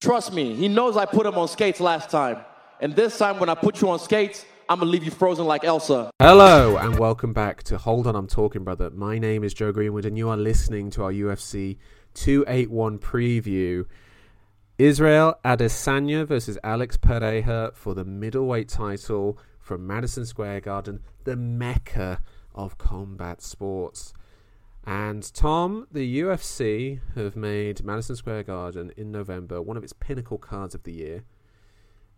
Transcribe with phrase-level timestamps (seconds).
[0.00, 2.38] Trust me, he knows I put him on skates last time.
[2.80, 5.64] And this time, when I put you on skates, I'm gonna leave you frozen like
[5.64, 6.12] Elsa.
[6.20, 8.90] Hello and welcome back to Hold On I'm Talking Brother.
[8.90, 11.78] My name is Joe Greenwood and you are listening to our UFC
[12.14, 13.86] 281 preview.
[14.78, 22.22] Israel Adesanya versus Alex Pereira for the middleweight title from Madison Square Garden, the mecca
[22.54, 24.14] of combat sports.
[24.88, 30.38] And Tom, the UFC have made Madison Square Garden in November one of its pinnacle
[30.38, 31.24] cards of the year.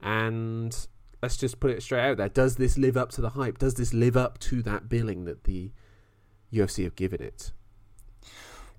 [0.01, 0.87] And
[1.20, 2.29] let's just put it straight out there.
[2.29, 3.59] Does this live up to the hype?
[3.59, 5.73] Does this live up to that billing that the
[6.52, 7.51] UFC have given it?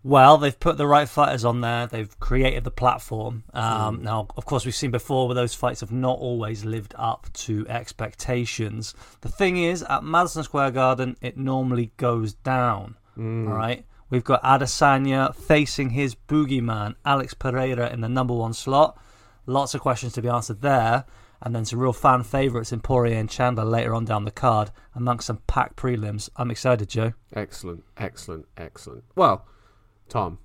[0.04, 1.86] Well, they've put the right fighters on there.
[1.86, 3.44] They've created the platform.
[3.54, 4.04] Um, mm.
[4.04, 7.68] Now, of course, we've seen before where those fights have not always lived up to
[7.68, 8.96] expectations.
[9.20, 12.96] The thing is, at Madison Square Garden, it normally goes down.
[13.18, 13.50] Mm.
[13.50, 13.86] All right.
[14.10, 19.00] We've got Adesanya facing his boogeyman, Alex Pereira, in the number one slot.
[19.46, 21.06] Lots of questions to be answered there.
[21.42, 24.70] And then some real fan favourites in Poirier and Chandler later on down the card,
[24.94, 26.30] amongst some packed prelims.
[26.36, 27.14] I'm excited, Joe.
[27.34, 29.06] Excellent, excellent, excellent.
[29.16, 29.48] Well,
[30.08, 30.38] Tom,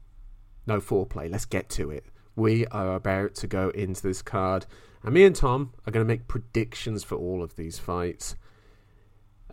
[0.67, 1.31] no foreplay.
[1.31, 2.07] Let's get to it.
[2.35, 4.65] We are about to go into this card,
[5.03, 8.35] and me and Tom are going to make predictions for all of these fights.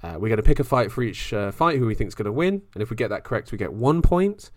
[0.04, 2.16] Uh, we're going to pick a fight for each uh, fight who we think is
[2.16, 4.52] going to win, and if we get that correct, we get one point.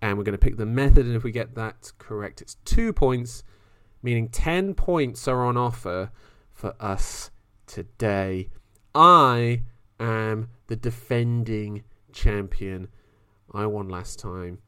[0.00, 2.92] And we're going to pick the method, and if we get that correct, it's two
[2.92, 3.42] points,
[4.02, 6.10] meaning 10 points are on offer
[6.52, 7.30] for us
[7.66, 8.50] today.
[8.94, 9.62] I
[9.98, 12.88] am the defending champion.
[13.52, 14.58] I won last time.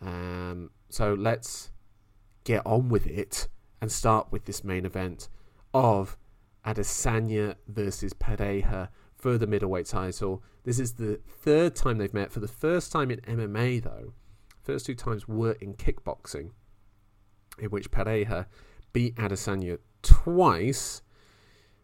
[0.00, 1.70] Um, so let's
[2.44, 3.48] get on with it
[3.80, 5.28] and start with this main event
[5.74, 6.16] of
[6.64, 8.90] Adesanya versus Pereira
[9.20, 10.42] for the middleweight title.
[10.64, 12.32] This is the third time they've met.
[12.32, 14.14] For the first time in MMA, though,
[14.62, 16.50] first two times were in kickboxing,
[17.58, 18.46] in which Pereira
[18.92, 21.02] beat Adesanya twice.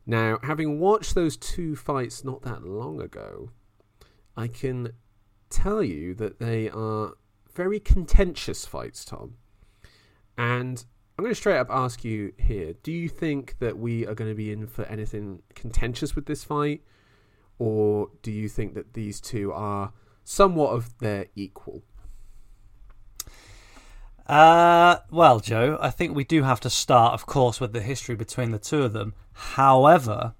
[0.06, 3.50] Now, having watched those two fights not that long ago,
[4.36, 4.92] I can
[5.50, 7.12] tell you that they are
[7.54, 9.34] very contentious fights, Tom.
[10.38, 10.84] And
[11.18, 14.30] I'm going to straight up ask you here do you think that we are going
[14.30, 16.82] to be in for anything contentious with this fight?
[17.58, 19.92] Or do you think that these two are
[20.24, 21.82] somewhat of their equal?
[24.26, 28.16] Uh, well, Joe, I think we do have to start, of course, with the history
[28.16, 29.14] between the two of them.
[29.32, 30.34] However,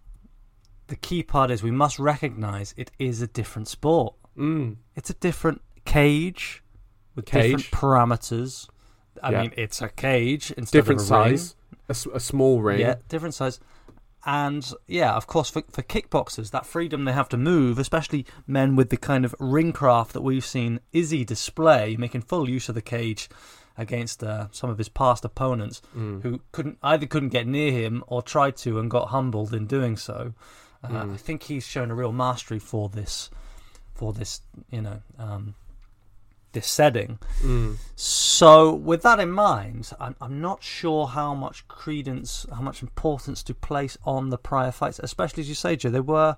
[0.88, 4.14] the key part is we must recognise it is a different sport.
[4.36, 4.76] Mm.
[4.94, 6.62] It's a different cage
[7.14, 7.56] with cage.
[7.56, 8.68] different parameters.
[9.22, 9.42] I yeah.
[9.42, 11.56] mean, it's a cage instead different of a size.
[11.88, 12.80] A, a small ring.
[12.80, 13.60] Yeah, different size.
[14.26, 18.74] And yeah, of course, for, for kickboxers, that freedom they have to move, especially men
[18.74, 22.74] with the kind of ring craft that we've seen Izzy display, making full use of
[22.74, 23.28] the cage
[23.78, 26.20] against uh, some of his past opponents mm.
[26.22, 29.96] who couldn't either couldn't get near him or tried to and got humbled in doing
[29.96, 30.34] so.
[30.82, 31.14] Uh, mm.
[31.14, 33.30] I think he's shown a real mastery for this,
[33.94, 35.54] for this, you know, um,
[36.56, 37.18] this setting.
[37.42, 37.76] Mm.
[37.94, 43.42] So, with that in mind, I'm, I'm not sure how much credence, how much importance
[43.44, 46.36] to place on the prior fights, especially as you say, Joe, they were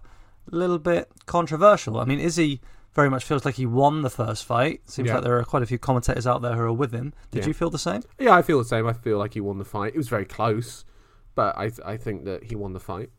[0.52, 1.98] a little bit controversial.
[1.98, 2.60] I mean, Izzy
[2.94, 4.80] very much feels like he won the first fight.
[4.86, 5.14] Seems yeah.
[5.14, 7.14] like there are quite a few commentators out there who are with him.
[7.30, 7.48] Did yeah.
[7.48, 8.02] you feel the same?
[8.18, 8.86] Yeah, I feel the same.
[8.86, 9.94] I feel like he won the fight.
[9.94, 10.84] It was very close,
[11.36, 13.10] but I I think that he won the fight.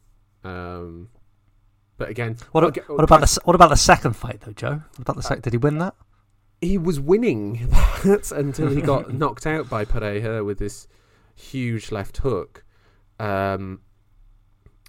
[0.44, 1.10] Um,
[1.98, 4.82] but again, what, what about the what about the second fight though, Joe?
[4.96, 5.44] What about the second?
[5.44, 5.96] Did he win that?
[6.62, 7.68] He was winning
[8.04, 10.88] that until he got knocked out by Pereira with this
[11.36, 12.64] huge left hook,
[13.20, 13.82] um,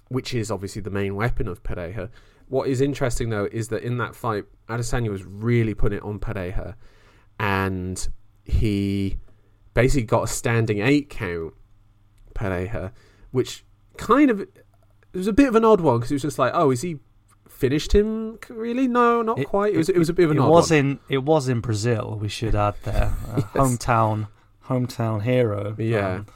[0.09, 2.09] which is obviously the main weapon of Pereira.
[2.47, 6.19] What is interesting though is that in that fight, Adesanya was really putting it on
[6.19, 6.75] Pereira,
[7.39, 8.07] and
[8.43, 9.17] he
[9.73, 11.53] basically got a standing eight count
[12.33, 12.91] Pereira,
[13.31, 13.63] which
[13.97, 14.65] kind of it
[15.13, 16.99] was a bit of an odd one because it was just like, oh, is he
[17.51, 18.87] finished him really?
[18.87, 19.73] No, not it, quite.
[19.73, 20.79] It was it was a bit of an it was one.
[20.79, 22.17] in it was in Brazil.
[22.19, 23.45] We should add there uh, yes.
[23.53, 24.27] hometown
[24.65, 25.75] hometown hero.
[25.77, 26.15] Yeah.
[26.15, 26.27] Um,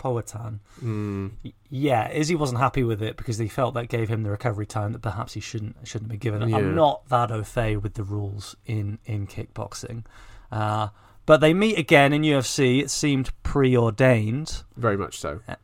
[0.00, 0.60] Poatan.
[0.82, 1.32] Mm.
[1.68, 4.92] Yeah, Izzy wasn't happy with it because he felt that gave him the recovery time
[4.92, 6.48] that perhaps he shouldn't shouldn't be given.
[6.48, 6.56] Yeah.
[6.56, 10.04] I'm not that au fait with the rules in in kickboxing,
[10.50, 10.88] uh,
[11.26, 12.82] but they meet again in UFC.
[12.82, 14.62] It seemed preordained.
[14.76, 15.40] Very much so.
[15.46, 15.56] Uh,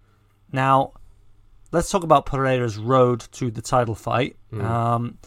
[0.53, 0.93] now,
[1.73, 4.37] let's talk about Pereira's road to the title fight.
[4.53, 4.63] Mm.
[4.63, 5.19] Um,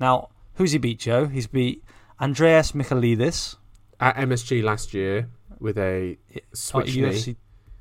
[0.00, 1.26] now, who's he beat, Joe?
[1.26, 1.84] He's beat
[2.20, 3.56] Andreas Michailidis
[4.00, 5.28] at MSG last year
[5.58, 6.18] with a
[6.52, 7.36] switch uh, UFC knee.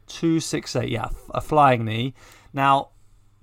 [0.08, 2.14] Two six eight, yeah, a flying knee.
[2.54, 2.90] Now,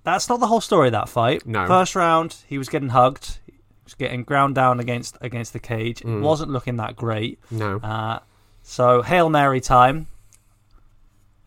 [0.03, 1.47] that's not the whole story of that fight.
[1.47, 1.67] No.
[1.67, 3.39] First round, he was getting hugged.
[3.47, 3.53] He
[3.85, 6.01] was getting ground down against against the cage.
[6.01, 6.19] Mm.
[6.19, 7.39] It wasn't looking that great.
[7.51, 7.77] No.
[7.79, 8.21] Uh,
[8.63, 10.07] so hail mary time.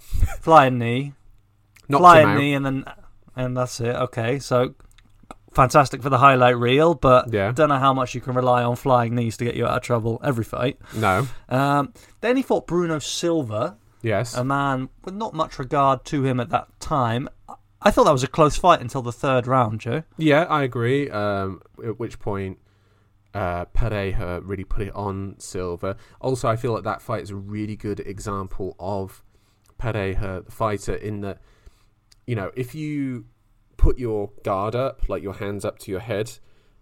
[0.39, 1.13] flying knee,
[1.89, 2.85] Knocked flying knee, and then
[3.35, 3.95] and that's it.
[3.95, 4.73] Okay, so
[5.53, 7.51] fantastic for the highlight reel, but Yeah.
[7.51, 9.81] don't know how much you can rely on flying knees to get you out of
[9.83, 10.77] trouble every fight.
[10.95, 11.27] No.
[11.49, 14.35] Um, then he fought Bruno Silva, Yes.
[14.35, 17.27] a man with not much regard to him at that time.
[17.81, 20.03] I thought that was a close fight until the third round, Joe.
[20.17, 21.09] Yeah, I agree.
[21.09, 22.57] Um, at which point,
[23.33, 25.95] uh, Pereira really put it on Silva.
[26.19, 29.23] Also, I feel like that fight is a really good example of
[29.77, 31.39] Pereira, the fighter, in that,
[32.27, 33.25] you know, if you
[33.77, 36.33] put your guard up, like your hands up to your head,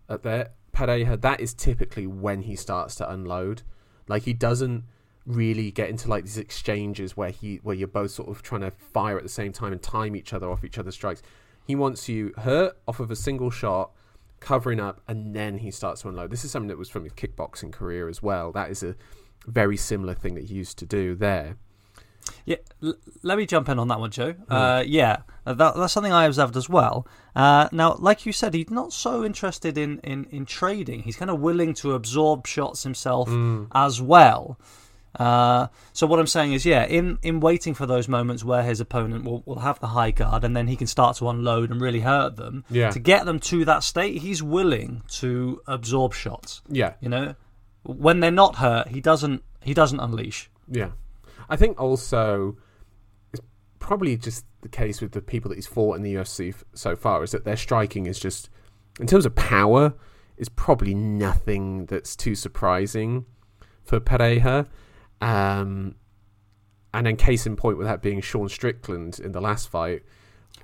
[0.10, 3.62] at there, Pereira, that is typically when he starts to unload.
[4.08, 4.84] Like he doesn't
[5.26, 8.70] really get into like these exchanges where he where you're both sort of trying to
[8.70, 11.22] fire at the same time and time each other off each other's strikes.
[11.66, 13.92] He wants you hurt off of a single shot,
[14.40, 16.30] covering up, and then he starts to unload.
[16.30, 18.52] This is something that was from his kickboxing career as well.
[18.52, 18.96] That is a
[19.48, 21.58] very similar thing that he used to do there.
[22.46, 24.36] Yeah, l- let me jump in on that one, Joe.
[24.50, 27.08] Uh, yeah, that, that's something I observed as well.
[27.36, 31.04] Uh, now, like you said, he's not so interested in, in, in trading.
[31.04, 33.30] He's kind of willing to absorb shots himself
[33.74, 34.60] as well.
[35.18, 38.82] Uh, so what I'm saying is, yeah, in, in waiting for those moments where his
[38.82, 41.80] opponent will, will have the high guard and then he can start to unload and
[41.80, 42.90] really hurt them, Yeah.
[42.92, 46.62] to get them to that state, he's willing to absorb shots.
[46.68, 47.36] Yeah, You know,
[47.84, 50.50] when they're not hurt, he doesn't he doesn't unleash.
[50.70, 50.90] Yeah,
[51.50, 52.58] I think also
[53.34, 53.42] it's
[53.80, 56.96] probably just the case with the people that he's fought in the UFC f- so
[56.96, 58.50] far is that their striking is just,
[59.00, 59.94] in terms of power,
[60.38, 63.26] is probably nothing that's too surprising
[63.84, 64.68] for Pereira.
[65.22, 65.96] Um,
[66.94, 70.04] and then case in point with that being Sean Strickland in the last fight,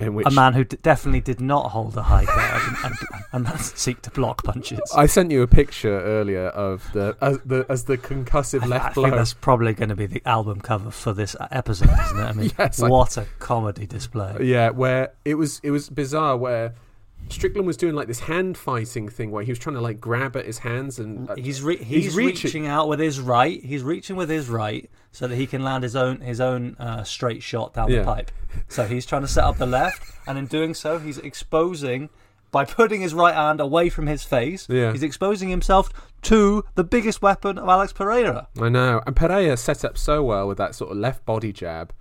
[0.09, 2.95] which a man who d- definitely did not hold a high guard and,
[3.33, 4.79] and, and seek to block punches.
[4.95, 8.85] I sent you a picture earlier of the as the as the concussive I, left
[8.85, 9.03] I blow.
[9.05, 12.23] think that's probably going to be the album cover for this episode, isn't it?
[12.23, 14.37] I mean, Yes, what a comedy display!
[14.41, 16.73] Yeah, where it was it was bizarre where
[17.29, 20.35] Strickland was doing like this hand fighting thing where he was trying to like grab
[20.35, 22.67] at his hands and uh, He's re- he's, He's reaching- reaching.
[22.67, 23.63] out with his right.
[23.63, 27.03] He's reaching with his right so that he can land his own his own uh,
[27.03, 27.99] straight shot down Yeah.
[27.99, 28.31] the pipe.
[28.67, 32.09] So he's trying to set up the left, and in doing so, he's exposing
[32.51, 34.67] by putting his right hand away from his face.
[34.69, 34.91] Yeah.
[34.91, 35.89] He's exposing himself
[36.23, 38.49] to the biggest weapon of Alex Pereira.
[38.59, 39.01] I know.
[39.07, 41.93] And Pereira set up so well with that sort of left body jab,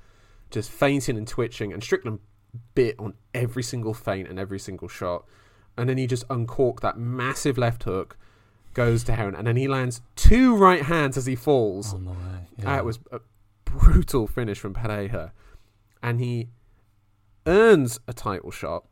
[0.51, 2.19] just feinting and twitching, and Strickland
[2.75, 5.25] bit on every single feint and every single shot.
[5.77, 8.17] And then he just uncorked that massive left hook,
[8.75, 11.95] goes down, and then he lands two right hands as he falls.
[11.95, 12.17] Oh, the way.
[12.59, 13.21] That was a
[13.65, 15.33] brutal finish from Pereira.
[16.03, 16.49] And he
[17.47, 18.85] earns a title shot.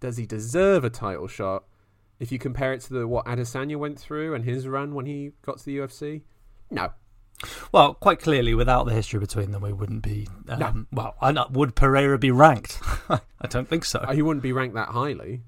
[0.00, 1.64] Does he deserve a title shot?
[2.18, 5.32] If you compare it to the what Adesanya went through and his run when he
[5.42, 6.22] got to the UFC,
[6.70, 6.92] no.
[7.72, 10.28] Well, quite clearly, without the history between them, we wouldn't be.
[10.48, 10.86] Um, No.
[10.92, 12.78] Well, I not, would Pereira be ranked?
[13.08, 14.04] I don't think so.
[14.12, 15.42] He wouldn't be ranked that highly.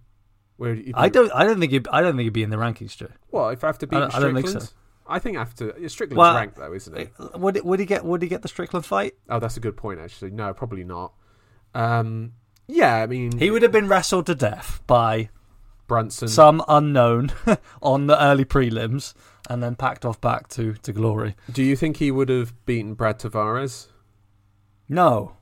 [0.57, 1.31] Where be- I don't.
[1.35, 1.73] I don't think.
[1.73, 3.09] He'd, I don't think he'd be in the rankings, Joe.
[3.31, 4.75] Well, if after I beating don't- I don't think Strickland, so.
[5.07, 7.09] I think after Strickland's Well, ranked though, isn't he?
[7.37, 8.05] Would would he get?
[8.05, 9.15] Would he get the Strickland fight?
[9.29, 10.01] Oh, that's a good point.
[10.01, 11.13] Actually, no, probably not.
[11.75, 12.33] Um,
[12.69, 15.29] yeah, I mean He would have been wrestled to death by
[15.87, 16.29] Brunson.
[16.29, 17.33] some unknown
[17.83, 19.15] on the early prelims,
[19.49, 21.35] and then packed off back to to glory.
[21.51, 23.89] Do you think he would have beaten Brad Tavares?
[24.89, 25.37] No.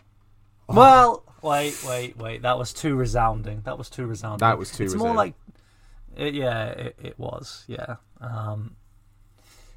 [0.68, 0.74] Oh.
[0.74, 2.42] Well, wait, wait, wait.
[2.42, 3.62] That was too resounding.
[3.64, 4.38] That was too resounding.
[4.46, 5.00] That was too resounding.
[5.00, 5.34] It's more like,
[6.16, 7.64] it, yeah, it, it was.
[7.66, 7.96] Yeah.
[8.20, 8.76] Um,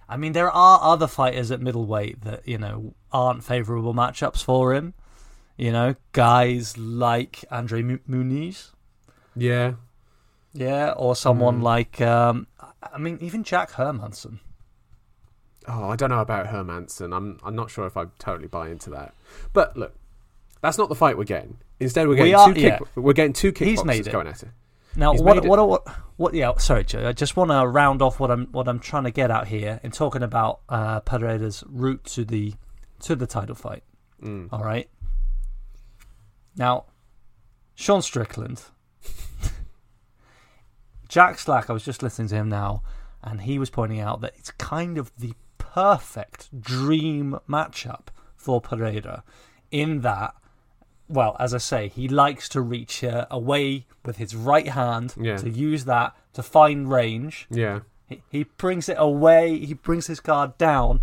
[0.08, 4.74] I mean, there are other fighters at middleweight that you know aren't favourable matchups for
[4.74, 4.94] him.
[5.58, 8.72] You know, guys like Andre Mu- Muniz.
[9.36, 9.74] Yeah,
[10.58, 11.64] Yeah, or someone Mm.
[11.64, 12.48] like, um,
[12.82, 14.40] I mean, even Jack Hermansson.
[15.68, 17.14] Oh, I don't know about Hermansson.
[17.16, 19.14] I'm I'm not sure if I totally buy into that.
[19.52, 19.94] But look,
[20.62, 21.58] that's not the fight we're getting.
[21.80, 22.78] Instead, we're We getting are- two yeah.
[22.78, 24.50] kick, we're getting two He's kickboxers going at it.
[24.96, 27.06] Now, He's what, what, what, what, yeah, sorry, Joe.
[27.06, 29.82] I just want to round off what I'm, what I'm trying to get out here
[29.84, 32.54] in talking about uh, Pereira's route to the,
[33.02, 33.84] to the title fight.
[34.24, 34.48] Mm.
[34.54, 34.90] All right.
[36.56, 36.86] Now,
[37.76, 38.62] Sean Strickland,
[41.16, 41.70] Jack Slack.
[41.70, 42.84] I was just listening to him now,
[43.24, 49.24] and he was pointing out that it's kind of the perfect dream matchup for Pereira,
[49.72, 50.36] in that
[51.08, 55.38] well, as I say, he likes to reach uh, away with his right hand Yeah.
[55.38, 57.48] to use that to find range.
[57.50, 61.00] Yeah, He, he brings it away, he brings his guard down,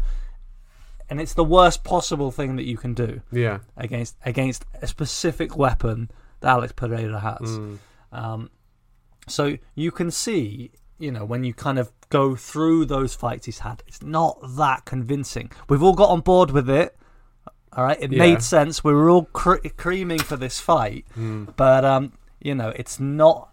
[1.08, 5.56] and it's the worst possible thing that you can do yeah, against against a specific
[5.56, 7.48] weapon that Alex Pereira has.
[7.48, 7.78] Mm.
[8.12, 8.50] Um,
[9.28, 13.60] so you can see, you know, when you kind of go through those fights he's
[13.60, 15.50] had, it's not that convincing.
[15.68, 16.96] We've all got on board with it.
[17.74, 18.18] All right, it Yeah.
[18.18, 18.84] made sense.
[18.84, 21.06] We were all cre- creaming for this fight,
[21.56, 23.48] but um, you know, it's not.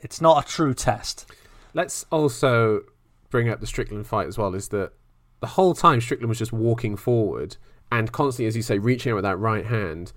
[0.00, 1.26] It's not a true test.
[1.74, 2.80] Let's also
[3.28, 4.54] bring up the Strickland fight as well.
[4.54, 4.92] Is that
[5.40, 7.56] the whole time Strickland was just walking forward
[7.92, 10.12] and constantly, as you say, reaching out with that right hand.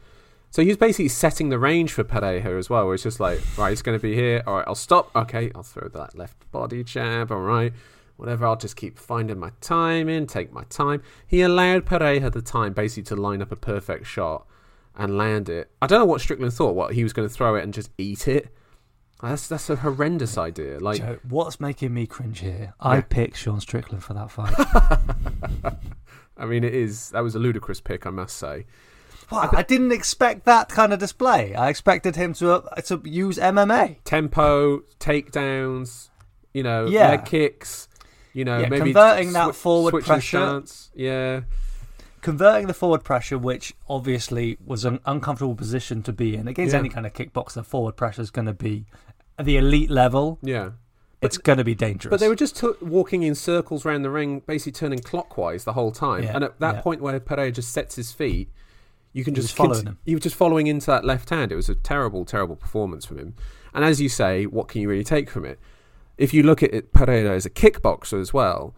[0.53, 3.41] So he was basically setting the range for Pereira as well, where it's just like,
[3.57, 4.43] right, it's going to be here.
[4.45, 5.09] All right, I'll stop.
[5.15, 7.31] Okay, I'll throw that left body jab.
[7.31, 7.73] All right,
[8.17, 8.45] whatever.
[8.45, 11.01] I'll just keep finding my time in, take my time.
[11.25, 14.45] He allowed Pereira the time basically to line up a perfect shot
[14.95, 15.71] and land it.
[15.81, 16.75] I don't know what Strickland thought.
[16.75, 18.53] What he was going to throw it and just eat it.
[19.23, 20.79] That's that's a horrendous idea.
[20.79, 22.75] Like Joe, what's making me cringe here?
[22.79, 23.01] I Yeah.
[23.01, 24.53] picked Sean Strickland for that fight.
[26.37, 28.67] I mean, it is that was a ludicrous pick, I must say.
[29.33, 31.55] Wow, I didn't expect that kind of display.
[31.55, 33.97] I expected him to uh, to use MMA.
[34.03, 36.09] Tempo, takedowns,
[36.53, 37.09] you know, Yeah.
[37.09, 37.87] leg kicks,
[38.33, 40.37] you know, Yeah, maybe converting that forward pressure.
[40.37, 40.91] stance.
[40.95, 41.41] Yeah,
[42.21, 46.79] converting the forward pressure, which obviously was an uncomfortable position to be in against Yeah.
[46.79, 48.85] any kind of kickboxer, forward pressure is going to be
[49.37, 50.39] at the elite level.
[50.41, 50.71] yeah.
[51.21, 52.09] it's going to be dangerous.
[52.11, 55.71] But they were just t- walking in circles around the ring, basically turning clockwise the
[55.71, 56.25] whole time.
[56.25, 58.49] And at that point where Pereira just sets his feet,
[59.13, 59.97] you can just follow him.
[60.05, 61.51] He was just following into that left hand.
[61.51, 63.35] It was a terrible, terrible performance from him.
[63.73, 65.59] And as you say, what can you really take from it?
[66.17, 68.75] If you look at it, Pereira as a kickboxer as well,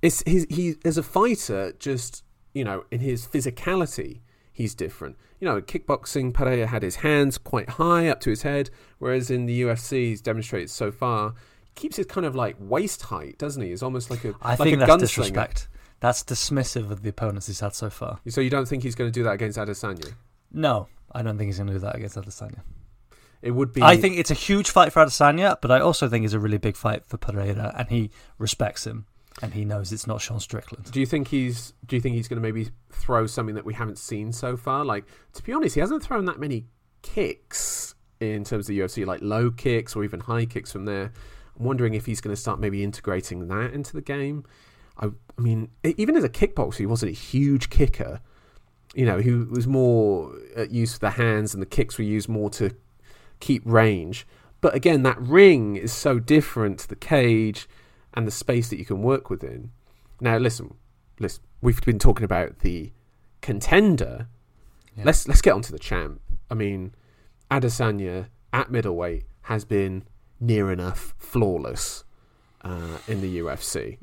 [0.00, 4.20] it's he's, he as a fighter, just you know, in his physicality,
[4.52, 5.16] he's different.
[5.40, 9.30] You know, in kickboxing, Pereira had his hands quite high up to his head, whereas
[9.30, 11.34] in the UFC, he's demonstrated so far,
[11.74, 13.70] keeps his kind of like waist height, doesn't he?
[13.70, 15.00] He's almost like a I like think a that's gunslinger.
[15.00, 15.68] disrespect.
[16.02, 18.18] That's dismissive of the opponents he's had so far.
[18.28, 20.12] So you don't think he's going to do that against Adesanya?
[20.50, 22.58] No, I don't think he's going to do that against Adesanya.
[23.40, 23.82] It would be.
[23.82, 26.58] I think it's a huge fight for Adesanya, but I also think it's a really
[26.58, 29.06] big fight for Pereira, and he respects him,
[29.42, 30.90] and he knows it's not Sean Strickland.
[30.90, 31.72] Do you think he's?
[31.86, 34.84] Do you think he's going to maybe throw something that we haven't seen so far?
[34.84, 35.04] Like
[35.34, 36.66] to be honest, he hasn't thrown that many
[37.02, 41.12] kicks in terms of the UFC, like low kicks or even high kicks from there.
[41.56, 44.44] I'm wondering if he's going to start maybe integrating that into the game.
[44.98, 48.20] I, I mean, even as a kickboxer, he wasn't a huge kicker.
[48.94, 52.28] You know, he was more at use for the hands, and the kicks were used
[52.28, 52.74] more to
[53.40, 54.26] keep range.
[54.60, 57.68] But again, that ring is so different to the cage
[58.14, 59.70] and the space that you can work within.
[60.20, 60.74] Now, listen,
[61.18, 61.42] listen.
[61.60, 62.92] We've been talking about the
[63.40, 64.28] contender.
[64.96, 65.04] Yeah.
[65.06, 66.20] Let's let's get on to the champ.
[66.50, 66.94] I mean,
[67.50, 70.04] Adesanya at middleweight has been
[70.38, 72.04] near enough flawless
[72.62, 73.98] uh, in the UFC.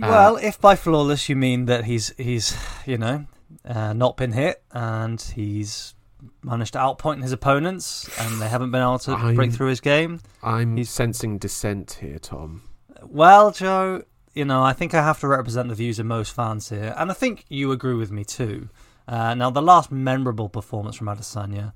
[0.00, 3.26] Well, if by flawless you mean that he's he's you know
[3.64, 5.94] uh, not been hit and he's
[6.42, 9.80] managed to outpoint his opponents and they haven't been able to I'm- break through his
[9.80, 10.20] game.
[10.42, 12.62] I'm He's- sensing dissent here, Tom.
[13.02, 14.02] Well, Joe,
[14.34, 17.10] you know I think I have to represent the views of most fans here, and
[17.10, 18.68] I think you agree with me too.
[19.06, 21.72] Uh, now, the last memorable performance from Adesanya,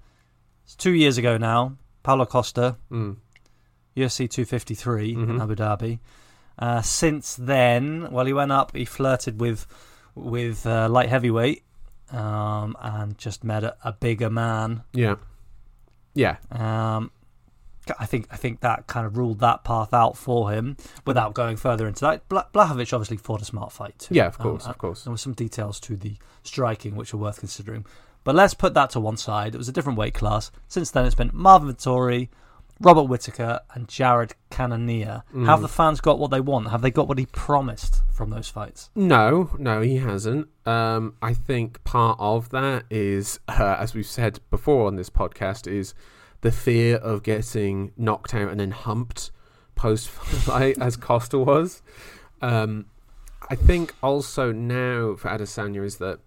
[0.65, 1.77] it's two years ago now.
[2.03, 3.17] Paulo Costa, Mm.
[3.97, 5.41] UFC 253 in Mhm.
[5.43, 5.99] Abu Dhabi.
[6.59, 8.75] Uh, since then, well, he went up.
[8.77, 9.67] He flirted with
[10.15, 11.65] with uh, light heavyweight,
[12.11, 14.83] um, and just met a, a bigger man.
[14.93, 15.17] Yeah,
[16.15, 16.37] yeah.
[16.51, 17.11] Um,
[17.99, 20.77] I think I think that kind of ruled that path out for him.
[21.07, 24.15] Without going further into that, Bla- Blachowicz obviously fought a smart fight too.
[24.15, 25.03] Yeah, of Um, course, uh, of course.
[25.05, 27.85] there were some details to the striking which are worth considering.
[28.25, 29.53] But let's put that to one side.
[29.55, 30.53] It was a different weight class.
[30.69, 32.29] Since then, it's been Marvin Vettori,
[32.83, 35.23] Robert Whittaker, and Jared Cannonier.
[35.35, 35.47] Mm.
[35.47, 36.71] Have the fans got what they want?
[36.71, 38.91] Have they got what he promised from those fights?
[38.95, 40.49] No, no, he hasn't.
[40.67, 45.67] Um, I think part of that is, uh, as we've said before on this podcast,
[45.67, 45.95] is
[46.41, 49.31] the fear of getting knocked out and then humped
[49.75, 51.83] post fight, as Costa was.
[52.41, 52.87] Um,
[53.49, 56.21] I think also now for Adesanya is that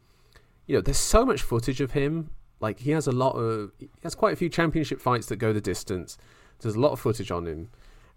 [0.68, 2.32] you know there's so much footage of him.
[2.60, 5.54] Like he has a lot of, he has quite a few championship fights that go
[5.54, 6.18] the distance.
[6.66, 7.70] There's a lot of footage on him.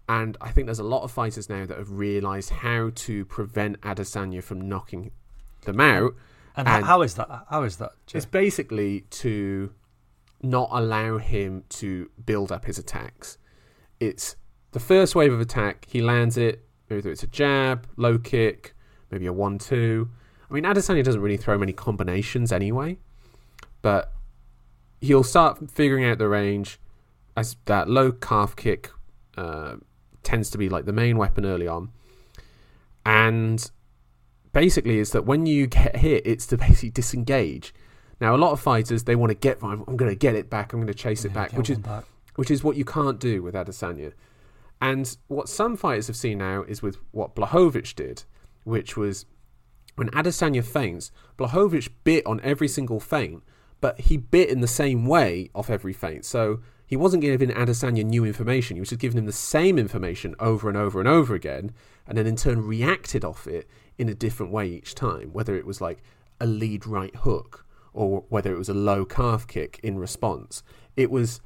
[0.07, 3.79] And I think there's a lot of fighters now that have realised how to prevent
[3.81, 5.11] Adesanya from knocking
[5.65, 6.15] them out.
[6.55, 7.45] And, And- how is that?
[7.49, 7.91] How is that?
[8.07, 8.17] Joe?
[8.17, 9.71] It's basically to
[10.41, 13.37] not allow him to build up his attacks.
[13.99, 14.35] It's
[14.71, 18.73] the first wave of attack, he lands it, whether it's a jab, low kick,
[19.11, 20.09] maybe a 1 2.
[20.49, 22.97] I mean, Adesanya doesn't really throw many combinations anyway,
[23.83, 24.11] but
[25.01, 26.79] he'll start figuring out the range
[27.65, 28.91] that low calf kick
[29.37, 29.75] uh,
[30.23, 31.89] tends to be like the main weapon early on.
[33.05, 33.69] And
[34.53, 37.73] basically, is that when you get hit, it's to basically disengage.
[38.21, 39.63] Now, a lot of fighters they want to get.
[39.63, 40.73] I'm, I'm going to get it back.
[40.73, 42.03] I'm going to chase it back, which is back.
[42.35, 44.13] which is what you can't do with Adesanya.
[44.81, 48.23] And what some fighters have seen now is with what Blachowicz did,
[48.63, 49.25] which was
[49.95, 53.43] when Adesanya feints, Blachowicz bit on every single feint,
[53.81, 56.25] but he bit in the same way off every feint.
[56.25, 58.75] So he wasn't giving Adesanya new information.
[58.75, 61.71] He was just giving him the same information over and over and over again,
[62.07, 63.69] and then in turn reacted off it
[63.99, 66.01] in a different way each time, whether it was like
[66.41, 70.63] a lead right hook or whether it was a low calf kick in response.
[70.97, 71.41] It was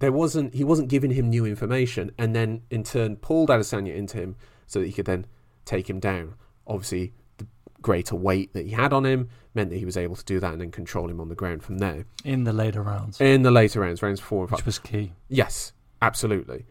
[0.00, 4.18] there wasn't he wasn't giving him new information and then in turn pulled Adesanya into
[4.18, 4.34] him
[4.66, 5.26] so that he could then
[5.64, 6.34] take him down.
[6.66, 7.46] Obviously the
[7.82, 10.52] greater weight that he had on him meant that he was able to do that
[10.52, 12.04] and then control him on the ground from there.
[12.24, 14.58] in the later rounds, In the later rounds, rounds four and five.
[14.60, 15.12] which was key.
[15.28, 16.66] Yes, absolutely.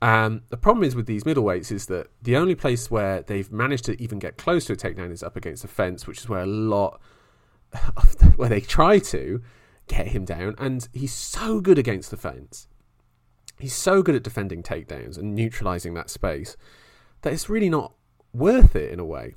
[0.00, 3.84] Um, the problem is with these middleweights is that the only place where they've managed
[3.86, 6.40] to even get close to a takedown is up against the fence, which is where
[6.42, 7.00] a lot
[7.96, 9.42] of the, where they try to
[9.88, 12.68] get him down, and he's so good against the fence.
[13.58, 16.56] He's so good at defending takedowns and neutralizing that space
[17.22, 17.92] that it's really not
[18.32, 19.34] worth it in a way.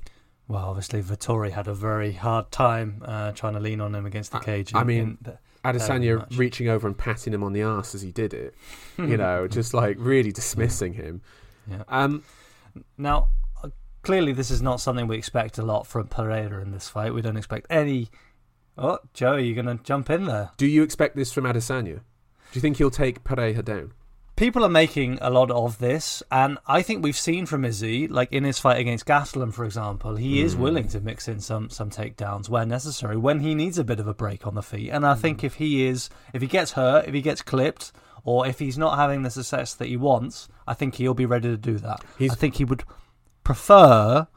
[0.48, 4.32] Well, obviously, Vettori had a very hard time uh, trying to lean on him against
[4.32, 4.74] the cage.
[4.74, 8.02] I in- mean, in the- Adesanya reaching over and patting him on the ass as
[8.02, 8.52] he did it,
[8.98, 11.22] you know, just like really dismissing him.
[11.70, 11.84] Yeah.
[11.88, 12.24] Um,
[12.98, 13.28] Now,
[13.62, 13.68] uh,
[14.02, 17.14] clearly, this is not something we expect a lot from Pereira in this fight.
[17.14, 18.08] We don't expect any.
[18.76, 20.50] Oh, Joe, are you going to jump in there?
[20.56, 21.96] Do you expect this from Adesanya?
[22.00, 23.92] Do you think he'll take Pereira down?
[24.34, 28.32] People are making a lot of this, and I think we've seen from Izzy, like
[28.32, 30.62] in his fight against Gastelum, for example, he is hmm.
[30.62, 34.06] willing to mix in some some takedowns where necessary, when he needs a bit of
[34.06, 34.90] a break on the feet.
[34.90, 35.46] And I think hmm.
[35.46, 37.92] if he is, if he gets hurt, if he gets clipped,
[38.24, 41.48] or if he's not having the success that he wants, I think he'll be ready
[41.48, 42.02] to do that.
[42.18, 42.84] He's- I think he would
[43.44, 44.28] prefer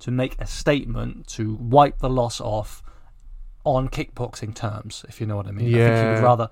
[0.00, 2.82] to make a statement to wipe the loss off
[3.64, 5.68] on kickboxing terms, if you know what I mean.
[5.68, 6.14] I think he Yeah.
[6.14, 6.50] would rather.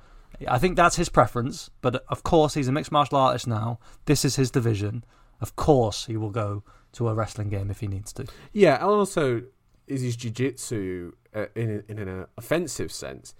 [0.48, 3.78] I think that's his preference, but of course he's a mixed martial artist now.
[4.06, 5.04] This is his division.
[5.40, 8.26] Of course he will go to a wrestling game if he needs to.
[8.52, 9.42] Yeah, and also
[9.86, 13.34] is his jiu-jitsu uh, in in an offensive sense.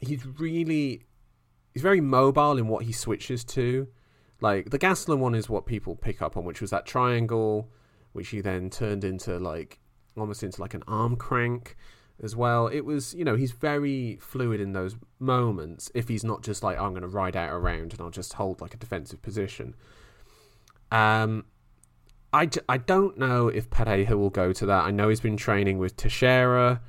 [0.00, 1.04] He's really
[1.74, 3.88] he's very mobile in what he switches to.
[4.40, 7.70] Like the Gastelum one is what people pick up on, which was that triangle,
[8.12, 9.78] which he then turned into like
[10.16, 11.76] almost into like an arm crank
[12.22, 12.66] as well.
[12.68, 15.90] It was, you know, he's very fluid in those moments.
[15.94, 18.60] If he's not just like I'm going to ride out around and I'll just hold
[18.60, 19.74] like a defensive position.
[20.90, 21.44] Um,
[22.32, 24.84] I, I don't know if Pereira will go to that.
[24.84, 26.80] I know he's been training with Teixeira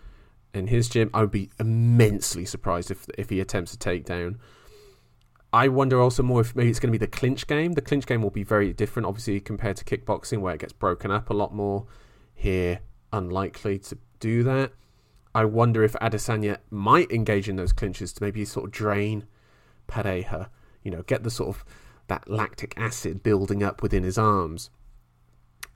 [0.54, 1.10] in his gym.
[1.14, 4.38] I would be immensely surprised if if he attempts a takedown.
[5.54, 7.74] I wonder also more if maybe it's going to be the clinch game.
[7.74, 11.10] The clinch game will be very different, obviously, compared to kickboxing, where it gets broken
[11.10, 11.86] up a lot more.
[12.34, 12.82] Here,
[13.14, 14.74] unlikely to do that.
[15.38, 19.28] I wonder if Adesanya might engage in those clinches to maybe sort of drain
[19.86, 20.50] Pereira.
[20.84, 21.64] You know, get the sort of
[22.08, 24.72] that lactic acid building up within his arms.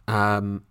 [0.08, 0.64] Um,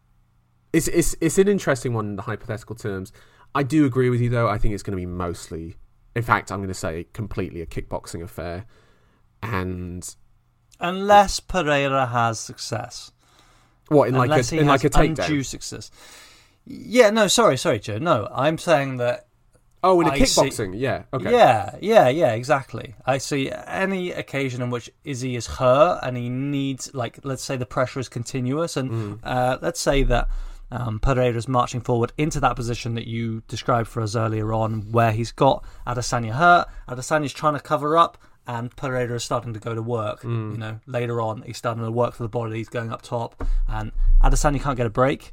[0.73, 3.13] it's it's it's an interesting one in the hypothetical terms.
[3.55, 4.49] I do agree with you though.
[4.49, 5.77] I think it's going to be mostly,
[6.17, 8.65] in fact, I'm going to say completely a kickboxing affair,
[9.41, 10.17] and
[10.81, 13.13] Unless Pereira has success.
[13.87, 15.21] what in like a in like a takedown.
[15.21, 15.93] undue success.
[16.67, 17.99] Yeah, no, sorry, sorry, Joe.
[17.99, 19.27] No, I'm saying that
[19.83, 20.43] Oh, in a I see.
[20.43, 22.95] kickboxing, yeah, okay, Yeah, yeah, yeah, exactly.
[23.07, 27.57] I see any occasion in which Izzy is hurt and he needs, like, let's say
[27.57, 29.19] the pressure is continuous, and Mm.
[29.25, 30.29] uh, let's say that
[30.71, 34.93] um, Pereira is marching forward into that position that you described for us earlier on,
[34.93, 39.59] where he's got Adesanya hurt, Adesanya's trying to cover up, and Pereira is starting to
[39.61, 40.21] go to work.
[40.23, 40.53] Mm.
[40.53, 43.43] You know, later on, he's starting to work for the body, he's going up top,
[43.67, 43.91] and
[44.23, 45.33] Adesanya can't get a break.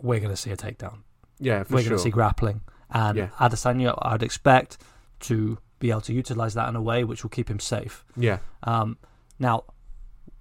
[0.00, 0.98] We're going to see a takedown
[1.38, 1.90] yeah, for we're sure.
[1.90, 2.60] going to see grappling.
[2.90, 3.28] And Yeah.
[3.38, 4.78] Adesanya, I'd expect
[5.20, 8.04] to be able to utilize that in a way which will keep him safe.
[8.16, 8.96] yeah, Um,
[9.38, 9.64] now,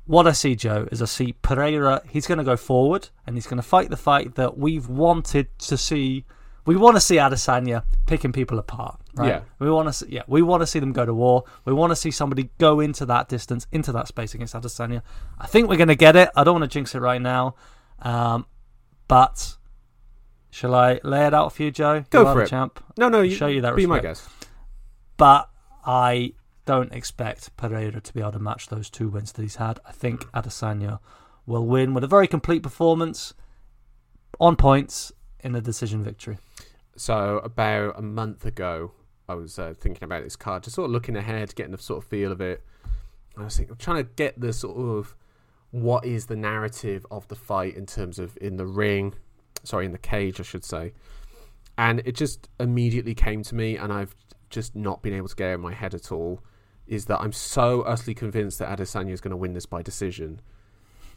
[0.05, 2.01] what I see, Joe, is I see Pereira.
[2.07, 5.47] He's going to go forward and he's going to fight the fight that we've wanted
[5.59, 6.25] to see.
[6.65, 9.27] We want to see Adesanya picking people apart, right?
[9.27, 9.41] Yeah.
[9.59, 11.43] We want to, see, yeah, we want to see them go to war.
[11.65, 15.01] We want to see somebody go into that distance, into that space against Adesanya.
[15.39, 16.29] I think we're going to get it.
[16.35, 17.55] I don't want to jinx it right now,
[18.01, 18.45] um,
[19.07, 19.55] but
[20.49, 22.03] shall I lay it out for you, Joe?
[22.09, 22.49] Go You for the it.
[22.49, 24.21] champ no, no, you show you that be my respect.
[24.25, 24.47] guest.
[25.17, 25.49] but
[25.85, 26.33] I
[26.65, 29.79] don't expect Pereira to be able to match those two wins that he's had.
[29.85, 30.99] I think Adesanya
[31.45, 33.33] will win with a very complete performance
[34.39, 36.37] on points in a decision victory.
[36.95, 38.93] So about a month ago,
[39.29, 42.03] I was uh, thinking about this card, just sort of looking ahead, getting a sort
[42.03, 42.63] of feel of it.
[43.37, 45.15] I was thinking, I'm trying to get the sort of
[45.71, 49.13] what is the narrative of the fight in terms of in the ring,
[49.63, 50.93] sorry, in the cage, I should say.
[51.77, 54.15] And it just immediately came to me, and I've
[54.49, 56.41] just not been able to get it in my head at all.
[56.87, 60.39] Is that I'm so utterly convinced that Adesanya is going to win this by decision.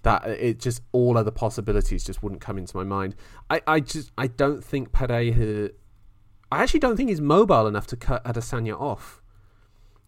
[0.02, 3.14] that it just all other possibilities just wouldn't come into my mind.
[3.50, 5.70] I, I just I don't think Pereira.
[6.50, 9.20] I actually don't think he's mobile enough to cut Adesanya off.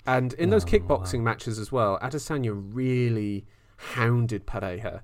[0.06, 3.44] And in those oh, No, kickboxing matches as well, Adesanya really
[3.94, 5.02] hounded Pereira,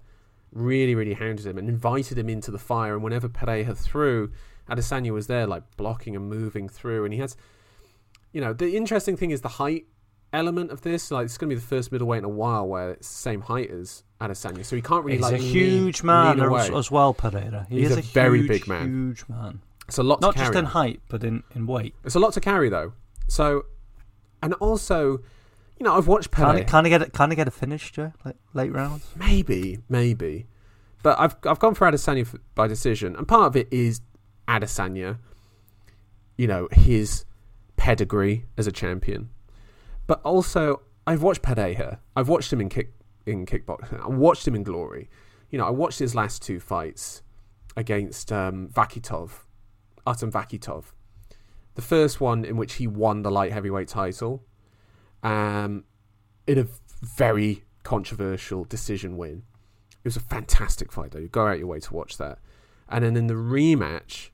[0.53, 2.95] really really hounded him and invited him into the fire.
[2.95, 4.31] And whenever Pereira threw,
[4.69, 7.05] Adesanya was there like blocking and moving through.
[7.05, 7.37] And he has,
[8.33, 9.87] you know, the interesting thing is the height
[10.33, 11.11] element of this.
[11.11, 13.41] Like it's going to be the first middleweight in a while where it's the same
[13.43, 16.71] height as Adesanya, so he can't really He's like a lean- huge man lean as,
[16.71, 17.67] as well, Pereira.
[17.69, 18.87] He He's is a very huge, big man.
[18.89, 19.61] Huge man.
[19.89, 20.49] It's a lot Not to carry.
[20.49, 21.95] just in height, but in, in weight.
[22.05, 22.93] It's a lot to carry though.
[23.29, 23.67] So,
[24.43, 25.21] and also,
[25.79, 26.65] you know, I've watched Pereira.
[26.65, 27.13] Kind of, get it.
[27.13, 28.13] Kind of get a finish, Joe.
[28.25, 29.07] Like late rounds.
[29.17, 30.47] Maybe, maybe,
[31.03, 34.01] but I've I've gone for Adesanya f- by decision, and part of it is
[34.49, 35.19] Adesanya.
[36.37, 37.25] You know his
[37.77, 39.31] pedigree as a champion,
[40.07, 42.01] but also I've watched Pereira.
[42.15, 42.93] I've watched him in kick
[43.27, 44.03] in kickboxing.
[44.03, 45.09] I watched him in Glory.
[45.51, 47.23] You know, I watched his last two fights
[47.77, 49.31] against um, Vakhitov,
[50.07, 50.87] Artem Vakhitov.
[51.75, 54.43] The first one in which he won the light heavyweight title,
[55.23, 55.85] um,
[56.47, 56.67] in a
[57.03, 59.43] very controversial decision win.
[60.03, 61.19] It was a fantastic fight, though.
[61.19, 62.39] You go out your way to watch that.
[62.89, 64.31] And then in the rematch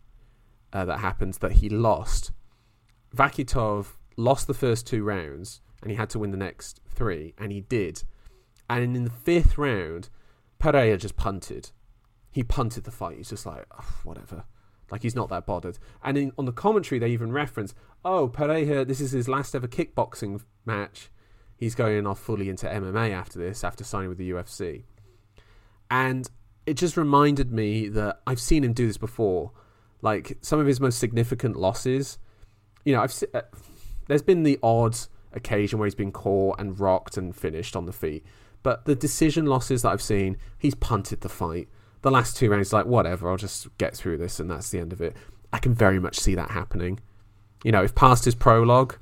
[0.72, 2.32] uh, that happened, that he lost,
[3.16, 7.52] Vakhitov lost the first two rounds, and he had to win the next three, and
[7.52, 8.04] he did.
[8.68, 10.08] And in the fifth round,
[10.58, 11.70] Pereira just punted.
[12.30, 13.18] He punted the fight.
[13.18, 14.44] He's just like, "Oh, whatever.
[14.90, 15.78] Like he's not that bothered.
[16.04, 19.68] And in, on the commentary, they even reference, "Oh, Pereira, this is his last ever
[19.68, 21.10] kickboxing match.
[21.56, 24.84] He's going off fully into MMA after this, after signing with the UFC."
[25.90, 26.28] And
[26.66, 29.52] it just reminded me that I've seen him do this before.
[30.00, 32.18] Like some of his most significant losses,
[32.84, 33.42] you know, I've se- uh,
[34.08, 34.96] there's been the odd
[35.32, 38.24] occasion where he's been caught and rocked and finished on the feet,
[38.62, 41.68] but the decision losses that I've seen, he's punted the fight.
[42.02, 44.92] The last two rounds, like whatever, I'll just get through this, and that's the end
[44.92, 45.16] of it.
[45.52, 46.98] I can very much see that happening.
[47.64, 48.96] You know, if past is prologue,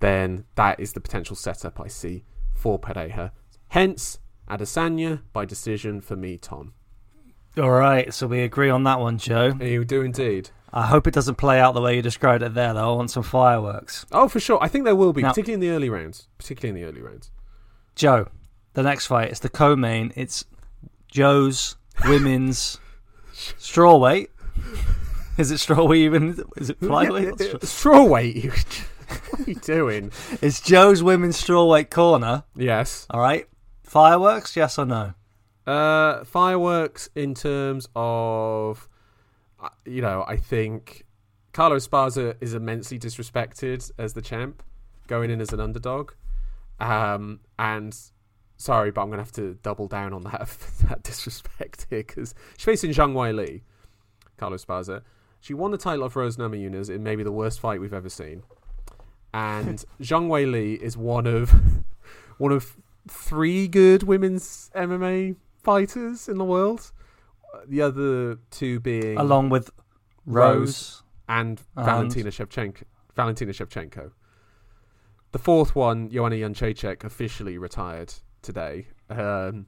[0.00, 3.32] then that is the potential setup I see for Pereira.
[3.68, 6.72] Hence, Adesanya by decision for me, Tom.
[7.58, 9.54] All right, so we agree on that one, Joe.
[9.60, 10.50] You do indeed.
[10.72, 12.92] I hope it doesn't play out the way you described it there, though.
[12.92, 14.04] I want some fireworks.
[14.12, 14.58] Oh, for sure.
[14.62, 16.28] I think there will be, Now- particularly in the early rounds.
[16.36, 17.30] Particularly in the early rounds.
[17.94, 18.28] Joe,
[18.74, 20.12] the next fight, it's the co-main.
[20.16, 20.44] It's
[21.10, 22.78] Joe's women's
[23.34, 24.28] strawweight.
[25.38, 26.44] Is it strawweight even?
[26.56, 27.40] Is it flyweight?
[27.40, 28.44] Yeah, Strawweight.
[28.44, 28.50] You,
[29.30, 30.10] what are you doing?
[30.40, 32.44] It's Joe's women's strawweight corner.
[32.54, 33.06] Yes.
[33.10, 33.46] All right.
[33.82, 34.56] Fireworks?
[34.56, 35.14] Yes or no?
[35.66, 38.88] Uh, fireworks in terms of,
[39.60, 41.04] uh, you know, I think
[41.52, 44.62] Carla Esparza is immensely disrespected as the champ,
[45.08, 46.12] going in as an underdog.
[46.78, 47.96] Um, and
[48.56, 50.48] sorry, but I'm gonna have to double down on that
[50.88, 53.62] that disrespect here because she's facing Zhang Wei Li,
[54.36, 55.02] Carla Esparza.
[55.40, 58.42] She won the title of Rose Namajunas in maybe the worst fight we've ever seen,
[59.32, 61.52] and Zhang Weili is one of
[62.38, 62.76] one of
[63.08, 66.90] three good women's MMA fighters in the world.
[67.66, 69.70] The other two being Along with
[70.26, 71.02] Rose.
[71.28, 72.82] and And- Valentina Shevchenko.
[73.14, 74.10] Valentina Shevchenko.
[75.32, 78.88] The fourth one, Joanna Jędrzejczyk, officially retired today.
[79.10, 79.66] Um,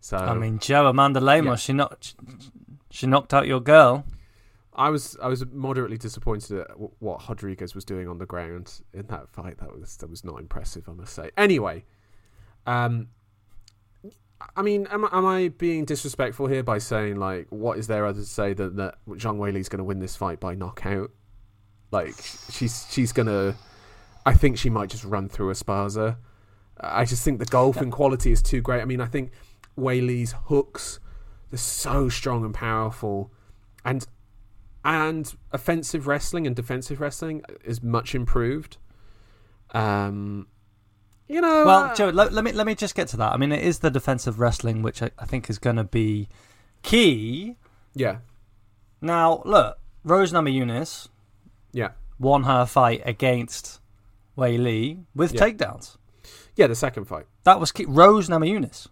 [0.00, 1.46] so I mean, Joe Amanda Lemos.
[1.46, 1.56] Yeah.
[1.56, 2.14] She knocked.
[2.90, 4.04] She knocked out your girl.
[4.76, 8.80] I was I was moderately disappointed at w- what Rodriguez was doing on the ground
[8.92, 9.58] in that fight.
[9.58, 11.30] That was that was not impressive, I must say.
[11.36, 11.84] Anyway,
[12.66, 13.08] um,
[14.54, 18.04] I mean, am, I- am I being disrespectful here by saying like, what is there
[18.04, 21.10] other to say than that Zhang Weili's going to win this fight by knockout?
[21.90, 22.14] Like
[22.50, 23.56] she's she's gonna.
[24.26, 26.16] I think she might just run through Esparza.
[26.78, 28.82] I just think the golfing quality is too great.
[28.82, 29.30] I mean, I think
[29.76, 31.00] Weili's hooks
[31.50, 33.30] they're so strong and powerful,
[33.84, 34.06] and
[34.86, 38.76] and offensive wrestling and defensive wrestling is much improved.
[39.72, 40.46] Um,
[41.28, 43.32] you know, Well, uh, Joe, let, let me let me just get to that.
[43.32, 46.28] I mean, it is the defensive wrestling which I, I think is going to be
[46.82, 47.56] key.
[47.94, 48.18] yeah,
[49.00, 51.08] Now, look, Rose Namajunas
[51.72, 53.80] yeah, won her fight against
[54.38, 55.40] Weili with Yeah.
[55.48, 55.96] takedowns.
[56.54, 56.68] yeah.
[56.68, 57.86] The second fight, That was key.
[57.86, 58.86] Rose Namajunas.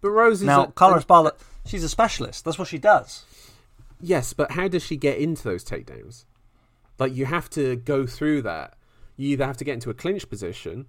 [0.00, 1.34] but Rose is Now, a- Carlos Barlett,
[1.66, 2.44] she's a specialist.
[2.44, 3.24] That's what she does.
[4.00, 6.24] Yes, but how does she get into those takedowns?
[6.98, 8.74] Like you have to go through that.
[9.16, 10.86] You either have to get into a clinch position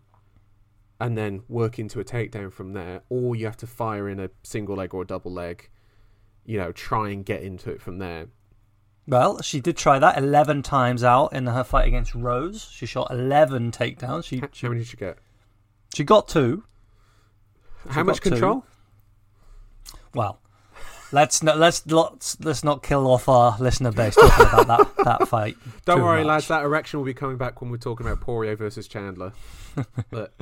[0.99, 4.29] and then work into a takedown from there, or you have to fire in a
[4.43, 5.69] single leg or a double leg.
[6.45, 8.27] You know, try and get into it from there.
[9.07, 12.69] Well, she did try that 11 times out in her fight against Rose.
[12.71, 14.25] She shot 11 takedowns.
[14.25, 15.17] She How, how many did you get?
[15.95, 16.63] she got two.
[17.87, 18.29] How got much two.
[18.29, 18.65] control?
[20.13, 20.41] well,
[21.11, 25.27] let's not let's not let's not kill off our listener base talking about that that
[25.27, 25.57] fight.
[25.85, 26.27] Don't worry, much.
[26.27, 26.47] lads.
[26.49, 29.33] That erection will be coming back when we're talking about Poirier versus Chandler.
[30.09, 30.33] but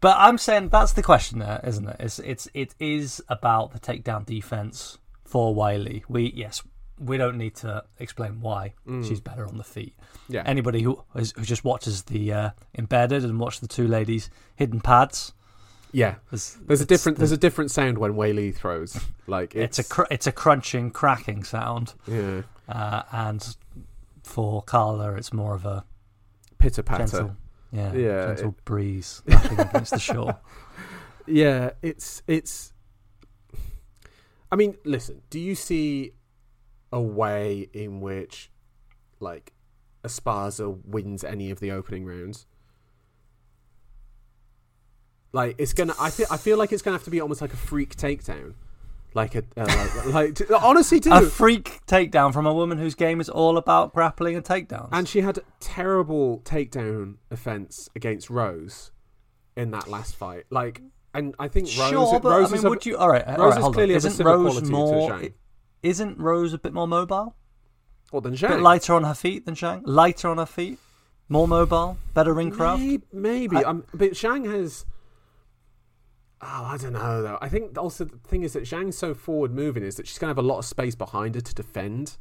[0.00, 1.96] But I'm saying that's the question there, isn't it?
[2.00, 6.02] It's it's it is about the takedown defense for Weili.
[6.08, 6.62] We yes,
[6.98, 9.94] we don't need to explain why she's better on the feet.
[10.28, 14.30] yeah, Anybody who is, who just watches the uh, embedded and watch the two ladies
[14.56, 15.32] hidden pads,
[15.92, 16.16] yeah.
[16.30, 18.98] there's, There's a different the- there's a different sound when Weili throws.
[19.26, 23.56] Like it's it's, a cr- it's a crunching, cracking sound, yeah uh, and
[24.24, 25.84] for Carla, it's more of a
[26.58, 27.34] pitter patter.
[27.72, 30.38] yeah, Yeah, gentle breeze lapping against the shore.
[31.30, 32.72] Yeah, it's it's.
[34.50, 35.20] I mean, listen.
[35.28, 36.12] Do you see
[36.90, 38.50] a way in which,
[39.20, 39.52] like,
[40.02, 42.46] Esparza wins any of the opening rounds?
[45.38, 45.94] Like, it's gonna.
[46.00, 46.26] I feel.
[46.30, 48.54] I feel like it's gonna have to be almost like a freak takedown,
[49.14, 51.12] like a uh, like, like to- honestly, do.
[51.12, 54.88] a freak takedown from a woman whose game is all about grappling and takedowns.
[54.90, 58.90] And she had terrible takedown offense against Rose
[59.56, 60.44] in that last fight.
[60.50, 60.82] Like,
[61.14, 61.90] and I think Rose.
[61.90, 62.96] sure, but Rose I is mean, of- would you?
[62.96, 65.20] All right, all Rose right, is clearly a Isn't Rose more?
[65.84, 67.36] Isn't Rose a bit more mobile?
[68.10, 69.82] Well, then A bit lighter on her feet than Zhang.
[69.84, 70.78] Lighter on her feet,
[71.28, 72.80] more mobile, better ring craft.
[72.80, 73.56] Maybe, maybe.
[73.58, 74.84] I- um, but Zhang has.
[76.40, 77.38] Oh, I don't know though.
[77.40, 80.28] I think also the thing is that Zhang's so forward moving is that she's going
[80.28, 82.16] to have a lot of space behind her to defend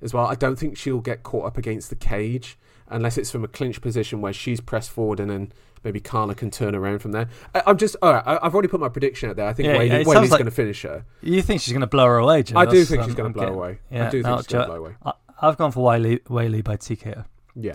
[0.00, 0.26] as well.
[0.26, 3.80] I don't think she'll get caught up against the cage unless it's from a clinch
[3.80, 5.52] position where she's pressed forward and then
[5.82, 7.28] maybe Carla can turn around from there.
[7.54, 8.22] I, I'm just all right.
[8.26, 9.46] I, I've already put my prediction out there.
[9.46, 11.04] I think Yeah, Weili, yeah, Weili's like- going to finish her.
[11.22, 12.58] You think she's going to blow her away, Joe?
[12.58, 13.78] I do That's- think um, she's going to blow getting- away.
[13.90, 14.94] Yeah, I do think no, she's going to blow away.
[15.04, 17.24] I, I've gone for Weili, Weili by TKO.
[17.56, 17.74] Yeah.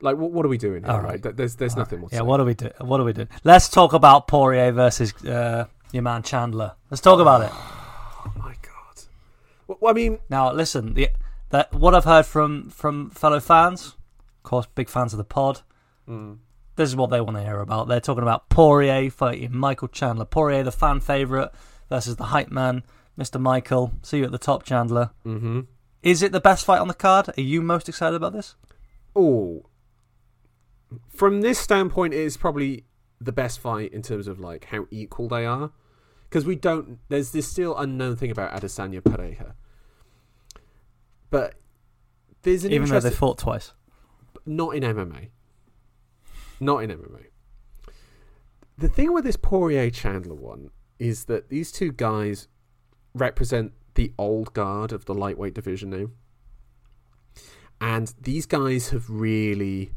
[0.00, 0.30] Like what?
[0.30, 0.92] What are we doing here?
[0.92, 1.22] All right.
[1.24, 1.36] right.
[1.36, 2.02] There's there's All nothing.
[2.02, 2.12] right.
[2.12, 2.72] Yeah, what are we doing?
[2.80, 3.28] What are we doing?
[3.44, 6.72] Let's talk about Poirier versus uh, your man Chandler.
[6.90, 7.50] Let's talk about it.
[7.52, 9.02] Oh my god.
[9.80, 11.08] Well, I mean, Now, listen, the,
[11.50, 15.62] that what I've heard from from fellow fans, of course, big fans of the pod.
[16.08, 16.38] mm,
[16.76, 17.88] This is what they want to hear about.
[17.88, 20.24] They're talking about Poirier fighting Michael Chandler.
[20.26, 21.50] Poirier, the fan favorite,
[21.88, 22.82] versus the hype man,
[23.18, 23.40] Mr.
[23.40, 23.92] Michael.
[24.02, 25.10] See you at the top, Chandler.
[25.26, 25.60] mm-hmm.
[26.02, 27.28] Is it the best fight on the card?
[27.36, 28.54] Are you most excited about this?
[29.16, 29.64] Oh,
[31.08, 32.84] from this standpoint, it is probably
[33.20, 35.70] the best fight in terms of like how equal they are,
[36.28, 36.98] because we don't.
[37.08, 39.54] There's this still unknown thing about Adesanya Pereira,
[41.30, 41.54] but
[42.42, 43.72] there's an Even though they fought twice.
[44.46, 45.28] not in MMA,
[46.60, 47.26] not in MMA.
[48.76, 52.48] The thing with this Poirier Chandler one is that these two guys
[53.14, 56.06] represent the old guard of the lightweight division now.
[57.80, 59.92] And these guys have really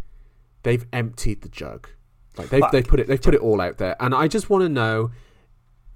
[0.64, 1.90] they've emptied the jug.
[2.38, 3.96] Like they've they've put it they've put it all out there.
[4.00, 5.12] And I just want to know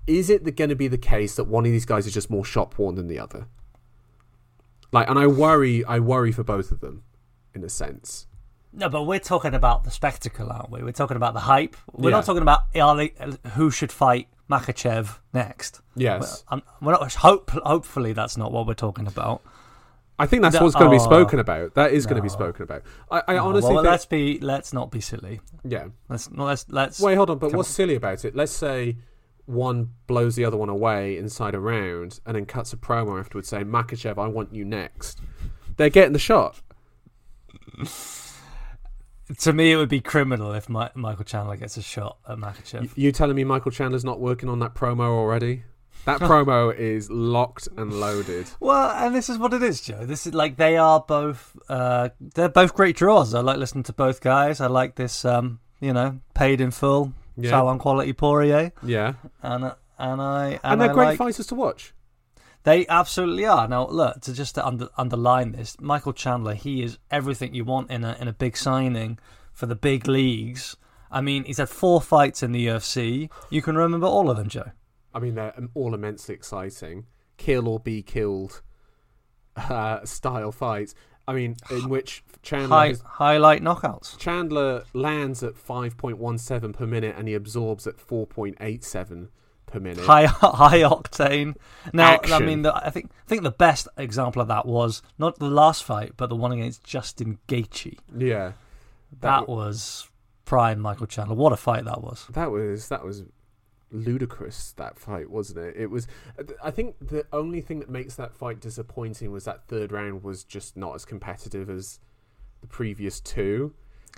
[0.08, 2.46] is it going to be the case that one of these guys is just more
[2.46, 3.48] shop worn than the other?
[4.92, 7.04] Like and I worry I worry for both of them
[7.54, 8.28] in a sense.
[8.78, 10.84] No, but we're talking about the spectacle, aren't we?
[10.84, 11.78] We're talking about the hype.
[11.94, 12.18] We're Yeah.
[12.18, 13.14] not talking about they,
[13.54, 15.80] who should fight Makhachev next.
[15.96, 16.44] Yes.
[16.50, 17.14] I'm, um, we're not.
[17.14, 19.42] Hope, hopefully, that's not what we're talking about.
[20.18, 21.74] I think that's No, what's going to be spoken about.
[21.76, 22.84] That is going to be spoken about.
[23.12, 24.40] I, I No, honestly well, think, let's be.
[24.40, 25.42] Let's not be silly.
[25.64, 25.88] yeah.
[26.08, 27.00] Let's no, let's let's.
[27.02, 27.38] Wait, hold on.
[27.38, 28.36] But what's silly about it?
[28.36, 28.98] Let's say
[29.46, 33.48] one blows the other one away inside a round and then cuts a promo afterwards
[33.50, 35.20] saying, Makhachev, I want you next.
[35.78, 36.62] They're getting the shot.
[39.40, 42.82] To me, it would be criminal if Mi- Michael Chandler gets a shot at Makhachev.
[42.82, 45.64] Y- You telling me Michael Chandler's not working on that promo already?
[46.06, 48.48] That promo is locked and loaded.
[48.60, 50.06] Well, and this is what it is, Joe.
[50.06, 51.56] This is like they are both.
[51.68, 53.34] Uh, they're both great draws.
[53.34, 54.62] I like listening to both guys.
[54.62, 55.26] I like this.
[55.26, 57.50] Um, you know, paid in full, Yeah.
[57.52, 59.14] salon quality Poirier, Yeah.
[59.44, 61.94] and uh, and I and, And they're I great like, fighters to watch.
[62.64, 63.68] They absolutely are.
[63.68, 67.92] Now, look to just to under, underline this, Michael Chandler, he is everything you want
[67.92, 69.20] in a in a big signing
[69.54, 70.76] for the big leagues.
[71.12, 73.30] I mean, he's had four fights in the UFC.
[73.50, 74.72] You can remember all of them, Joe.
[75.16, 77.06] I mean, they're all immensely exciting.
[77.38, 78.62] Kill or be killed
[79.56, 80.94] uh, style fights.
[81.28, 84.18] I mean, in which Chandler High, has- highlight knockouts.
[84.20, 89.30] Chandler lands at 5.17 per minute and he absorbs at 4.87
[89.66, 90.06] per minute.
[90.06, 91.56] High high octane.
[91.94, 95.40] Now, I mean, the, I think I think the best example of that was not
[95.40, 97.98] the last fight, but the one against Justin Gaethje.
[98.16, 98.52] Yeah.
[99.22, 100.10] That, That, was
[100.46, 101.36] prime Michael Chandler.
[101.36, 102.28] What a fight that was.
[102.34, 103.24] that was that was
[103.92, 105.76] ludicrous that fight, wasn't it?
[105.78, 106.08] It was
[106.64, 110.44] I think the only thing that makes that fight disappointing was that third round was
[110.44, 112.00] just not as competitive as
[112.62, 113.74] the previous two.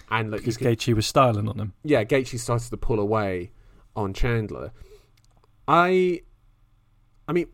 [0.10, 1.74] And like Because could, Gaethje was styling on him.
[1.84, 3.52] yeah, Gaethje started to pull away
[3.96, 4.72] on Chandler.
[5.68, 6.22] I
[7.28, 7.48] I mean,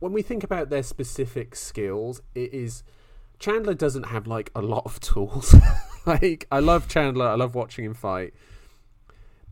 [0.00, 2.82] when we think about their specific skills, it is
[3.38, 5.54] Chandler doesn't have like a lot of tools.
[6.06, 8.34] like I love Chandler, I love watching him fight,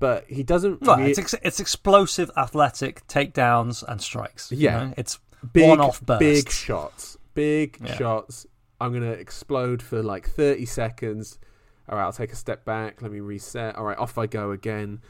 [0.01, 0.81] but he doesn't.
[0.83, 4.51] Well, rea- it's ex- it's explosive, athletic takedowns and strikes.
[4.51, 4.85] you Yeah.
[4.87, 4.95] know?
[4.97, 5.21] it's
[5.53, 6.19] big, one-off bursts.
[6.19, 7.95] big shots, big Yeah.
[7.97, 8.47] shots.
[8.81, 11.39] I'm gonna explode for like 30 seconds.
[11.89, 13.03] All right, I'll take a step back.
[13.03, 13.77] Let me reset.
[13.77, 15.01] All right, off I go again.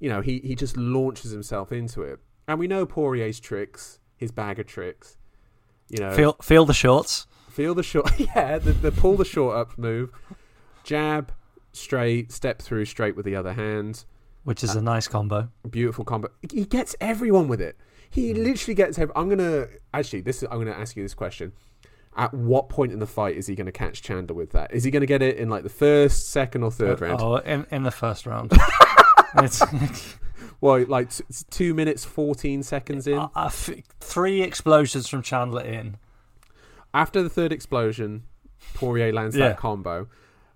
[0.00, 4.30] You know, he he just launches himself into it, and we know Poirier's tricks, his
[4.30, 5.16] bag of tricks.
[5.88, 7.26] You know, Feel feel the shorts.
[7.50, 10.10] feel the short, yeah, the, the pull the short up move,
[10.84, 11.32] jab,
[11.72, 14.04] straight, step through straight with the other hand.
[14.48, 15.48] Which is a nice combo.
[15.70, 16.28] beautiful combo.
[16.52, 17.76] He gets everyone with it.
[18.10, 18.98] He literally gets.
[18.98, 20.22] Every, I'm gonna actually.
[20.22, 20.48] This is.
[20.50, 21.52] I'm gonna ask you this question.
[22.16, 24.74] At what point in the fight is he going to catch Chandler with that?
[24.74, 27.20] Is he going to get it in like the first, second, or third round?
[27.22, 28.50] Oh, in in the first round.
[30.60, 33.18] Well, like t- two minutes, fourteen seconds in.
[33.18, 35.96] uh, uh, f- three explosions from Chandler in.
[36.92, 38.24] After the third explosion,
[38.74, 39.48] Poirier lands Yeah.
[39.50, 40.08] that combo.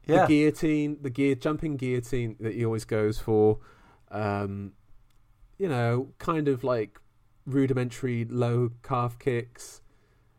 [0.07, 3.59] Yeah, The guillotine, the gear jumping guillotine that he always goes for.
[4.13, 4.73] Um,
[5.59, 7.01] you know, kind of like
[7.47, 9.81] rudimentary low calf kicks.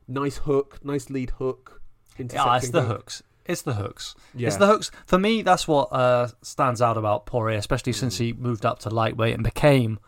[0.07, 1.81] Nice hook, nice lead hook.
[2.17, 2.97] yeah, it's the hook.
[2.97, 3.23] hooks.
[3.45, 4.15] It's the hooks.
[4.33, 4.47] Yeah.
[4.47, 4.89] It's the hooks.
[5.05, 8.89] For me, that's what uh, stands out about Poirier, especially since he moved up to
[8.89, 9.99] lightweight and became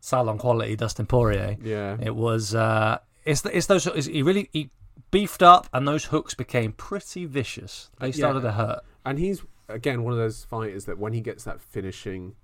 [0.00, 1.56] salon quality Dustin Poirier.
[1.62, 1.96] Yeah.
[2.00, 4.70] It was uh, it's the, it's those it's, he really he
[5.10, 7.90] beefed up and those hooks became pretty vicious.
[7.98, 8.12] They Yeah.
[8.14, 8.80] started to hurt.
[9.06, 12.34] And he's again one of those fighters that when he gets that finishing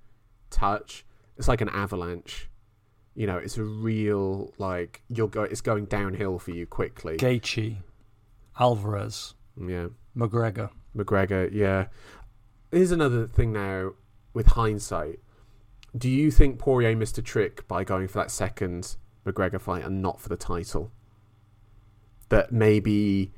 [0.55, 1.05] touch,
[1.37, 2.49] it's like an avalanche.
[3.14, 5.43] You know, it's a real like you'll go.
[5.43, 7.17] It's going downhill for you quickly.
[7.17, 7.77] Gaethje,
[8.59, 10.71] Alvarez, Yeah, McGregor.
[10.97, 11.51] McGregor.
[11.53, 11.87] Yeah.
[12.73, 13.93] Here's another thing now
[14.33, 15.21] with hindsight.
[15.97, 20.03] Do you think Poirier missed a trick by going for that second McGregor fight and
[20.03, 20.90] not for the title?
[22.31, 23.33] That maybe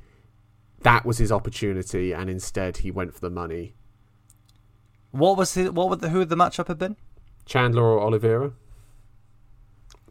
[0.81, 3.75] that was his opportunity, and instead he went for the money.
[5.11, 6.95] What was the, what would the, who would the matchup have been?
[7.47, 8.51] Chandler or Oliveira?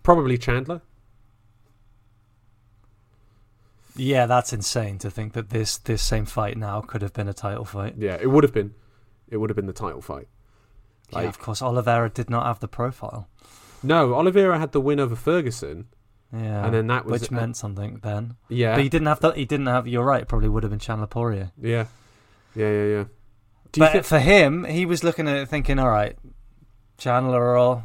[0.02, 0.82] Probably Chandler.
[3.94, 7.32] Yeah, that's insane to think that this this same fight now could have been a
[7.32, 7.94] title fight.
[7.96, 8.74] Yeah, it would have been.
[9.28, 10.28] It would have been the title fight.
[11.12, 13.28] yeah, of course, Oliveira did not have the profile.
[13.82, 15.86] No, Oliveira had the win over Ferguson,
[16.32, 18.36] Yeah, and then that was which meant something then.
[18.48, 19.86] yeah, But he didn't have the, he didn't have.
[19.88, 20.22] You're right.
[20.22, 21.52] It probably would have been Chandler Poirier.
[21.60, 21.86] yeah,
[22.54, 23.04] yeah, yeah, yeah.
[23.72, 24.04] Do you But think?
[24.04, 26.16] for him, he was looking at it thinking, all right,
[26.98, 27.84] Chandler or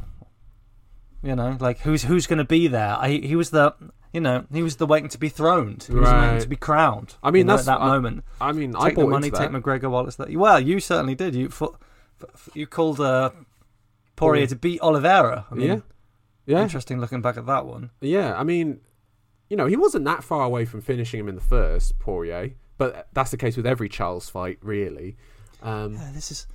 [1.22, 2.96] you know, like who's who's going to be there?
[2.98, 3.74] I, he was the
[4.12, 5.84] you know he was the waiting to be throned.
[5.84, 6.26] He was Right.
[6.26, 7.14] waiting to be crowned.
[7.22, 8.24] I mean, you know, that's- at that I- moment.
[8.40, 9.50] I mean, I Take the bought money, take.
[9.50, 10.26] McGregor while it's there.
[10.38, 11.34] Well, you certainly did.
[11.34, 11.76] You for,
[12.16, 13.44] for, you called uh, Poirier
[14.16, 14.46] Poirier.
[14.48, 15.46] to beat Oliveira.
[15.50, 15.78] I mean, yeah,
[16.46, 17.90] yeah, Interesting looking back at that one.
[18.00, 18.34] yeah.
[18.36, 18.80] I mean,
[19.48, 23.06] you know, he wasn't that far away from finishing him in the first Poirier, but
[23.12, 25.16] that's the case with every Charles fight, really.
[25.62, 26.46] Um, Yeah, this is.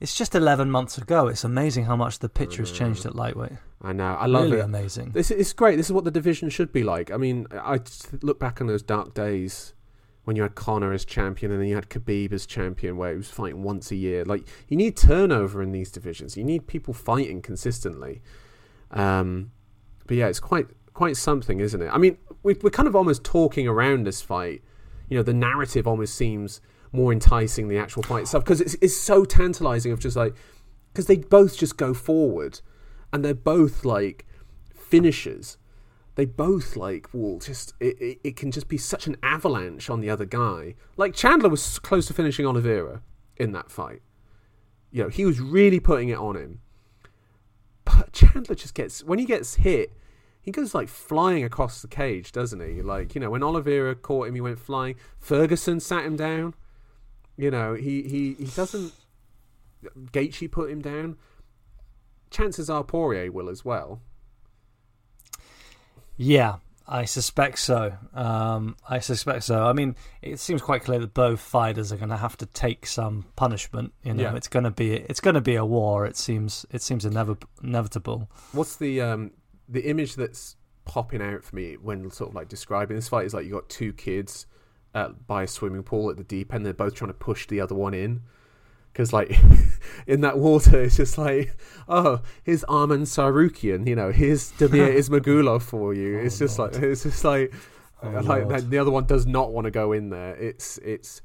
[0.00, 1.28] It's just 11 months ago.
[1.28, 3.52] It's amazing how much the picture has changed at lightweight.
[3.80, 4.64] I know, I love really it.
[4.64, 5.12] amazing.
[5.12, 5.76] This is great.
[5.76, 7.10] This is what the division should be like.
[7.10, 7.80] I mean, I
[8.20, 9.72] look back on those dark days
[10.24, 13.16] when you had Conor as champion and then you had Khabib as champion, where he
[13.16, 14.24] was fighting once a year.
[14.24, 16.36] Like you need turnover in these divisions.
[16.36, 18.22] You need people fighting consistently.
[18.90, 19.52] Um,
[20.06, 21.88] but yeah, it's quite quite something, isn't it?
[21.92, 24.62] I mean, we, we're kind of almost talking around this fight.
[25.08, 26.60] You know, the narrative almost seems
[26.92, 30.34] more enticing the actual fight itself because it's it's so tantalizing of just like
[30.92, 32.60] because they both just go forward
[33.12, 34.26] and they're both like
[34.74, 35.58] finishers.
[36.14, 40.00] They both like will just it, it, it can just be such an avalanche on
[40.00, 40.74] the other guy.
[40.96, 43.02] Like Chandler was close to finishing Oliveira
[43.36, 44.02] in that fight.
[44.90, 46.60] You know, he was really putting it on him.
[47.84, 49.92] But Chandler just gets when he gets hit,
[50.40, 52.80] he goes like flying across the cage, doesn't he?
[52.80, 54.94] Like, you know, when Oliveira caught him, he went flying.
[55.18, 56.54] Ferguson sat him down.
[57.36, 58.92] You know, he he, he doesn't
[60.12, 61.16] Gaethje put him down.
[62.30, 64.00] Chances are Poirier will as well.
[66.16, 66.56] Yeah,
[66.88, 67.92] I suspect so.
[68.14, 69.64] Um, I suspect so.
[69.66, 72.86] I mean, it seems quite clear that both fighters are going to have to take
[72.86, 73.92] some punishment.
[74.02, 74.34] You know, Yeah.
[74.36, 76.06] it's going to be it's going to be a war.
[76.06, 78.30] It seems it seems inevitable.
[78.52, 79.32] What's the um
[79.68, 83.34] the image that's popping out for me when sort of like describing this fight is
[83.34, 84.46] like you got two kids
[84.96, 86.64] uh, by a swimming pool at the deep end.
[86.64, 88.22] They're both trying to push the other one in
[88.92, 89.30] because like
[90.06, 91.56] in that water, it's just like
[91.88, 96.18] oh, here's Arman Tsarukyan, you know, here's Damir Ismagulov for you.
[96.18, 97.52] it's just like it's just like
[98.02, 98.70] Oh, like Lord.
[98.70, 100.34] the other one does not want to go in there.
[100.36, 101.22] It's it's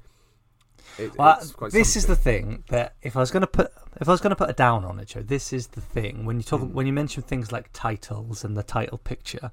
[0.98, 3.72] It, Well, it's quite this is the thing that if I was going to put
[4.00, 6.26] if I was going to put a down on it, Joe, this is the thing
[6.26, 6.74] when you talk Hmm.
[6.74, 9.52] when you mention things like titles and the title picture.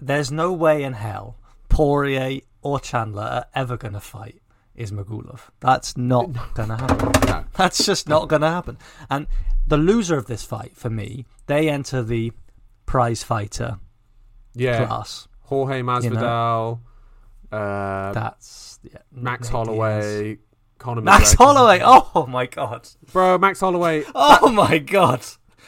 [0.00, 1.36] There's no way in hell
[1.68, 4.40] Poirier or Chandler are ever going to fight
[4.74, 5.40] is Ismagulov.
[5.60, 7.12] That's not going to happen.
[7.26, 7.44] No.
[7.54, 8.78] That's just not going to happen.
[9.10, 9.26] And
[9.66, 12.32] the loser of this fight, for me, they enter the
[12.86, 13.78] prize fighter
[14.54, 14.86] yeah.
[14.86, 15.28] class.
[15.42, 16.80] Jorge Masvidal,
[17.50, 20.38] uh, That's yeah, Max Holloway,
[20.78, 21.36] Conor Max McGregor.
[21.38, 21.80] Holloway.
[21.84, 22.88] Oh my god.
[23.12, 24.04] bro, Max Holloway.
[24.14, 25.20] Oh my god.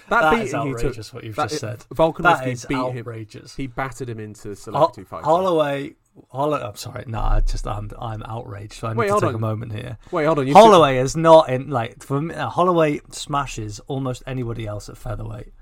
[0.09, 1.81] That, That beating is outrageous took, what you've that- just said.
[1.95, 2.99] Volkanovski That beat him.
[2.99, 3.57] outrageous.
[3.57, 5.25] He battered him into Ho- celebrity fighting.
[5.25, 5.95] Holloway.
[6.31, 7.05] Hollow, I'm sorry.
[7.07, 8.75] No, I just I'm I'm outraged.
[8.75, 9.35] So I need Wait, to take on.
[9.35, 9.99] a moment here.
[10.11, 10.47] Wait, hold on.
[10.47, 12.35] You Holloway is not in like for me.
[12.35, 15.53] Holloway smashes almost anybody else at featherweight,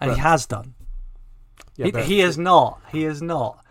[0.00, 0.74] and he has done.
[1.76, 2.80] yeah, he, he is not.
[2.90, 3.64] He is not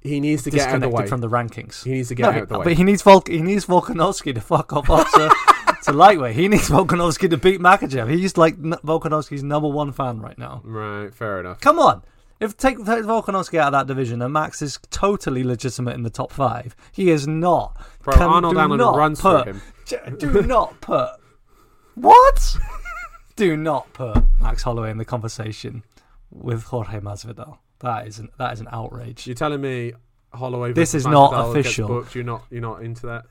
[0.00, 1.08] he needs to get out of the disconnected way.
[1.08, 1.82] from the rankings.
[1.84, 2.64] He needs to get No, out of the way.
[2.64, 3.28] But he needs Volk.
[3.28, 5.30] He needs Volkanovski to fuck off up to,
[5.84, 6.36] to lightweight.
[6.36, 8.10] He needs Volkanovski to beat Makhachev.
[8.10, 10.60] He's like Volkanovski's number one fan right now.
[10.62, 11.60] Right, fair enough.
[11.62, 12.02] Come on.
[12.40, 16.10] If take, take Volkanovski out of that division and Max is totally legitimate in the
[16.10, 17.80] top five, he is not.
[18.02, 19.62] Bro, Can- Arnold do Allen not runs put, him.
[20.18, 21.10] Do not put.
[21.94, 22.56] What?
[23.36, 25.84] do not put Max Holloway in the conversation
[26.30, 27.58] with Jorge Masvidal.
[27.80, 29.26] That is an, that is an outrage.
[29.26, 29.92] You're telling me
[30.32, 30.72] Holloway?
[30.72, 32.06] This is not Masvidal gets official.
[32.14, 32.44] You're not.
[32.50, 33.24] You're not into that.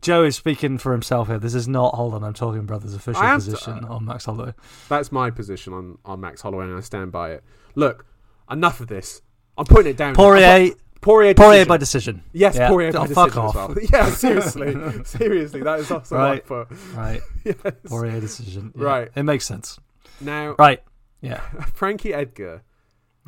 [0.00, 1.38] Joe is speaking for himself here.
[1.38, 4.52] This is not Hold on, I'm talking brothers official I am- position on Max Holloway.
[4.88, 7.44] That's my position on, on Max Holloway, and I stand by it.
[7.78, 8.04] Look,
[8.50, 9.22] enough of this.
[9.56, 10.14] I'm putting it down.
[10.14, 11.68] Poirier, Poirier, Poirier decision.
[11.68, 12.22] by decision.
[12.32, 12.68] Yes, Yeah.
[12.68, 13.56] Poirier by Oh, decision fuck off.
[13.56, 13.76] as well.
[13.92, 16.44] Yeah, seriously, seriously, that is also Right.
[16.44, 16.68] put.
[16.94, 17.56] Right, Yes.
[17.86, 18.72] Poirier decision.
[18.76, 19.08] Yeah, Right.
[19.14, 19.78] it makes sense.
[20.20, 20.82] Now, Right,
[21.20, 21.40] yeah.
[21.74, 22.62] Frankie Edgar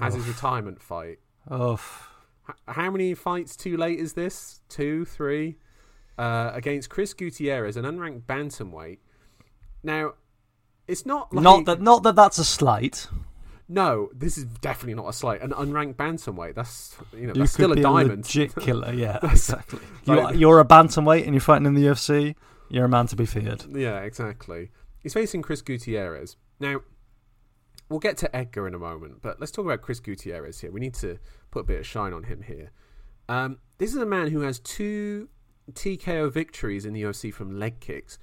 [0.01, 1.19] has his retirement fight.
[1.49, 1.79] Oh,
[2.67, 4.61] how many fights too late is this?
[4.69, 5.59] Two, three?
[6.19, 8.99] Uh, against Chris Gutierrez, an unranked bantamweight.
[9.85, 10.15] Now,
[10.89, 13.07] it's not like not that, not that that's a slight.
[13.73, 15.43] No, this is definitely not a slight.
[15.43, 16.57] An unranked bantamweight.
[16.57, 18.25] That's you know You that's still a diamond.
[18.25, 18.93] legit killer.
[18.93, 19.79] Yeah, exactly.
[20.07, 22.35] You're, you're a bantamweight and you're fighting in the UFC.
[22.69, 23.65] You're a man to be feared.
[23.73, 24.73] Yeah, exactly.
[24.99, 26.37] He's facing Chris Gutierrez.
[26.59, 26.81] Now,
[27.89, 30.73] we'll get to Edgar in a moment, but let's talk about Chris Gutierrez here.
[30.73, 31.19] We need to
[31.53, 32.73] put a bit of shine on him here.
[33.29, 35.29] Um, this is a man who has two
[35.73, 38.19] TKO victories in the UFC from leg kicks.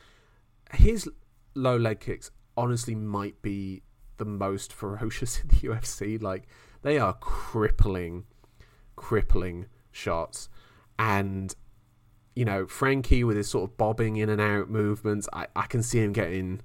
[0.73, 1.09] His
[1.55, 3.83] low leg kicks honestly might be
[4.17, 6.21] the most ferocious in the UFC.
[6.21, 6.47] Like,
[6.81, 8.25] they are crippling,
[8.95, 10.49] crippling shots.
[10.99, 11.55] And
[12.37, 15.81] you know, Frankie with his sort of bobbing in and out movements, I, I can
[15.81, 16.61] see him getting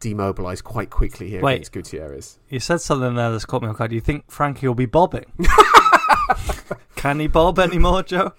[0.00, 1.54] demobilized quite quickly here Wait.
[1.54, 2.40] against Gutierrez.
[2.48, 3.90] You said something there that's caught me off guard.
[3.90, 5.26] Do you think Frankie will be bobbing?
[6.96, 8.32] Can he bob anymore, Joe?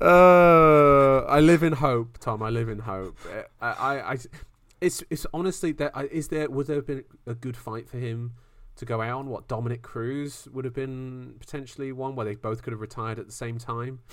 [0.00, 2.42] Uh, I live in hope, Tom.
[2.42, 3.18] I live in hope.
[3.60, 4.18] I, I, I
[4.80, 8.32] it's, it's honestly that is there would there have been a good fight for him
[8.76, 9.28] to go out on?
[9.28, 13.26] What Dominick Cruz would have been potentially one where they both could have retired at
[13.26, 14.00] the same time.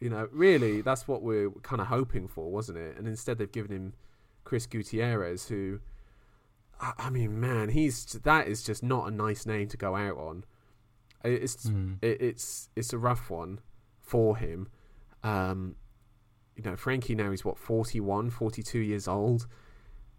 [0.00, 2.96] You know, really, that's what we're kind of hoping for, wasn't it?
[2.98, 3.92] And instead, they've given him
[4.42, 5.78] Chris Gutierrez, who,
[6.80, 10.16] I, I mean, man, he's that is just not a nice name to go out
[10.16, 10.42] on.
[11.22, 11.92] It's Hmm.
[12.02, 13.60] it, it's it's a rough one
[14.00, 14.66] for him.
[15.22, 15.76] Um,
[16.56, 19.46] you know, Frankie now is what 41, 42 years old,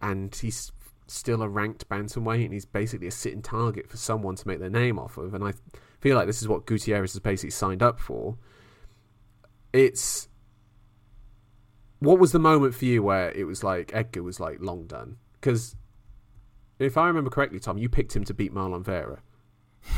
[0.03, 0.71] and he's
[1.07, 4.69] still a ranked bantamweight, and he's basically a sitting target for someone to make their
[4.69, 5.33] name off of.
[5.33, 5.53] And I
[6.01, 8.37] feel like this is what Gutierrez has basically signed up for.
[9.71, 10.27] It's
[11.99, 15.17] what was the moment for you where it was like Edgar was like long done?
[15.33, 15.75] Because
[16.77, 19.21] if I remember correctly, Tom, you picked him to beat Marlon Vera.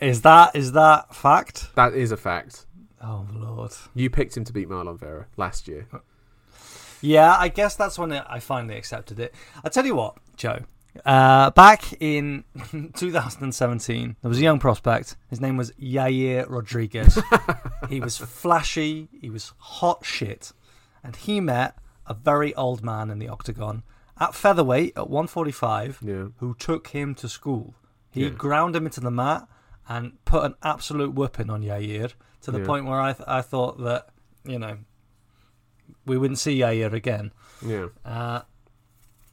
[0.00, 1.74] Is that is that fact?
[1.74, 2.64] That is a fact.
[3.02, 3.72] Oh lord.
[3.94, 5.86] You picked him to beat Marlon Vera last year.
[5.92, 5.98] Uh,
[7.02, 9.34] Yeah, I guess that's when I finally accepted it.
[9.64, 10.60] I tell you what, Joe.
[11.06, 12.44] Uh, back in
[12.96, 15.16] 2017, there was a young prospect.
[15.28, 17.18] His name was Yair Rodriguez.
[17.88, 19.08] he was flashy.
[19.20, 20.52] He was hot shit,
[21.04, 21.76] and he met
[22.06, 23.82] a very old man in the octagon
[24.18, 26.24] at featherweight at 145 Yeah.
[26.38, 27.74] who took him to school.
[28.10, 28.30] He Yeah.
[28.30, 29.46] ground him into the mat
[29.88, 32.66] and put an absolute whooping on Yair to the Yeah.
[32.66, 34.08] point where I, th- I thought that,
[34.44, 34.78] you know,
[36.06, 37.32] we wouldn't see Yair again.
[37.64, 37.88] Yeah.
[38.04, 38.42] Uh,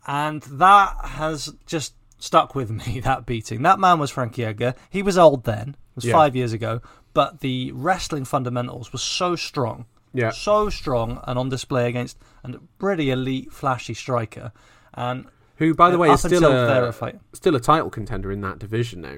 [0.05, 3.61] and that has just stuck with me, that beating.
[3.63, 4.73] That man was Frankie Edgar.
[4.89, 6.13] He was old then, it was Yeah.
[6.13, 6.81] five years ago,
[7.13, 10.31] but the wrestling fundamentals were so strong, Yeah.
[10.31, 14.51] so strong and on display against a pretty elite, flashy striker.
[14.93, 15.25] And
[15.57, 16.93] Who, by the way, is still a,
[17.33, 19.17] still a title contender in that division now.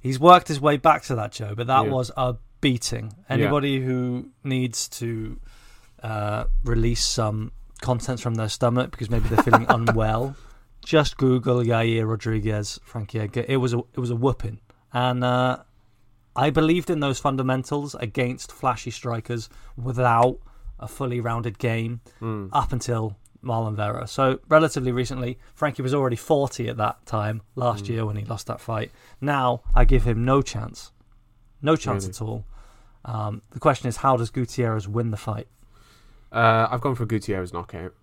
[0.00, 1.90] He's worked his way back to that, Joe, but that Yeah.
[1.90, 3.12] was a beating.
[3.28, 5.38] Anybody who needs to
[6.02, 10.36] uh, release some contents from their stomach because maybe they're feeling unwell,
[10.84, 13.44] just Google Yair Rodriguez, Frankie Edgar.
[13.48, 14.60] It was a it was a whooping,
[14.92, 15.58] and uh,
[16.36, 20.38] I believed in those fundamentals against flashy strikers without
[20.78, 22.50] a fully rounded game Mm.
[22.52, 24.06] up until Marlon Vera.
[24.06, 27.88] So relatively recently, Frankie was already 40 at that time last Mm.
[27.88, 28.90] year when he lost that fight.
[29.20, 30.92] Now I give him no chance,
[31.62, 32.14] no chance Really?
[32.14, 32.44] at all.
[33.04, 35.48] Um, the question is, how does Gutierrez win the fight?
[36.32, 37.94] Uh, I've gone for a Gutierrez knockout.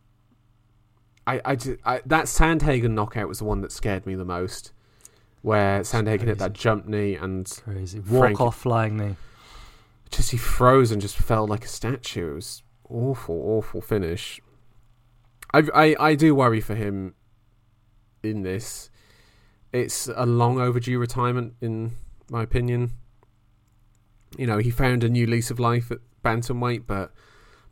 [1.27, 4.71] I, I, I- that Sandhagen knockout was the one that scared me the most,
[5.41, 9.15] where Sandhagen hit that jump knee and Crazy walk off flying knee.
[10.11, 12.31] just he froze and just fell like a statue.
[12.31, 14.39] It was awful, awful finish.
[15.53, 17.15] I, I, I do worry for him
[18.23, 18.89] in this.
[19.71, 21.95] It's a long overdue retirement, in
[22.29, 22.91] my opinion.
[24.37, 27.11] You know, he found a new lease of life at bantamweight, but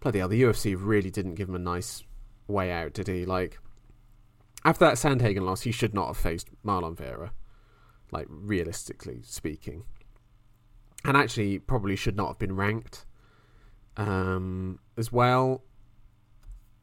[0.04, 2.04] bloody hell, the UFC really didn't give him a nice
[2.48, 3.26] way out, did he?
[3.26, 3.58] Like
[4.66, 7.32] after that Sandhagen loss, he should not have faced Marlon Vera.
[8.12, 9.86] Like realistically speaking
[11.06, 13.06] and actually probably should not have been ranked
[13.98, 15.64] um, as well.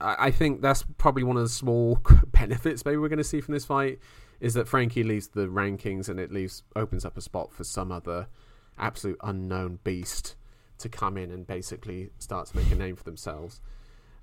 [0.01, 2.01] I, I think that's probably one of the small
[2.33, 4.01] benefits maybe we're going to see from this fight
[4.41, 7.93] is that Frankie leaves the rankings and it leaves opens up a spot for some
[7.93, 8.27] other
[8.79, 10.37] absolute unknown beast
[10.81, 13.61] to come in and basically start to make a name for themselves.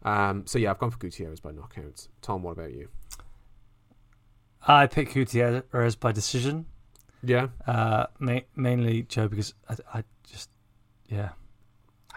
[0.03, 2.07] Um, so yeah, I've gone for Gutierrez by knockout.
[2.21, 2.89] Tom, what about you?
[4.67, 6.65] I pick Gutierrez by decision.
[7.23, 10.49] Yeah, Uh, ma- mainly Joe because I, I just,
[11.07, 11.29] yeah,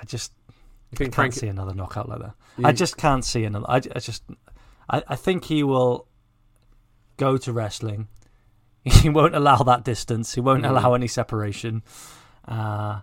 [0.01, 0.33] I just
[0.91, 1.41] you think can't Frankie?
[1.41, 2.35] see another knockout like that.
[2.59, 3.65] you- I just can't see another.
[3.69, 4.23] I, I just,
[4.91, 6.07] I, I think he will
[7.17, 8.09] go to wrestling.
[8.85, 10.35] He won't allow that distance.
[10.35, 10.71] He won't Mm.
[10.71, 11.83] allow any separation.
[12.49, 13.01] Uh,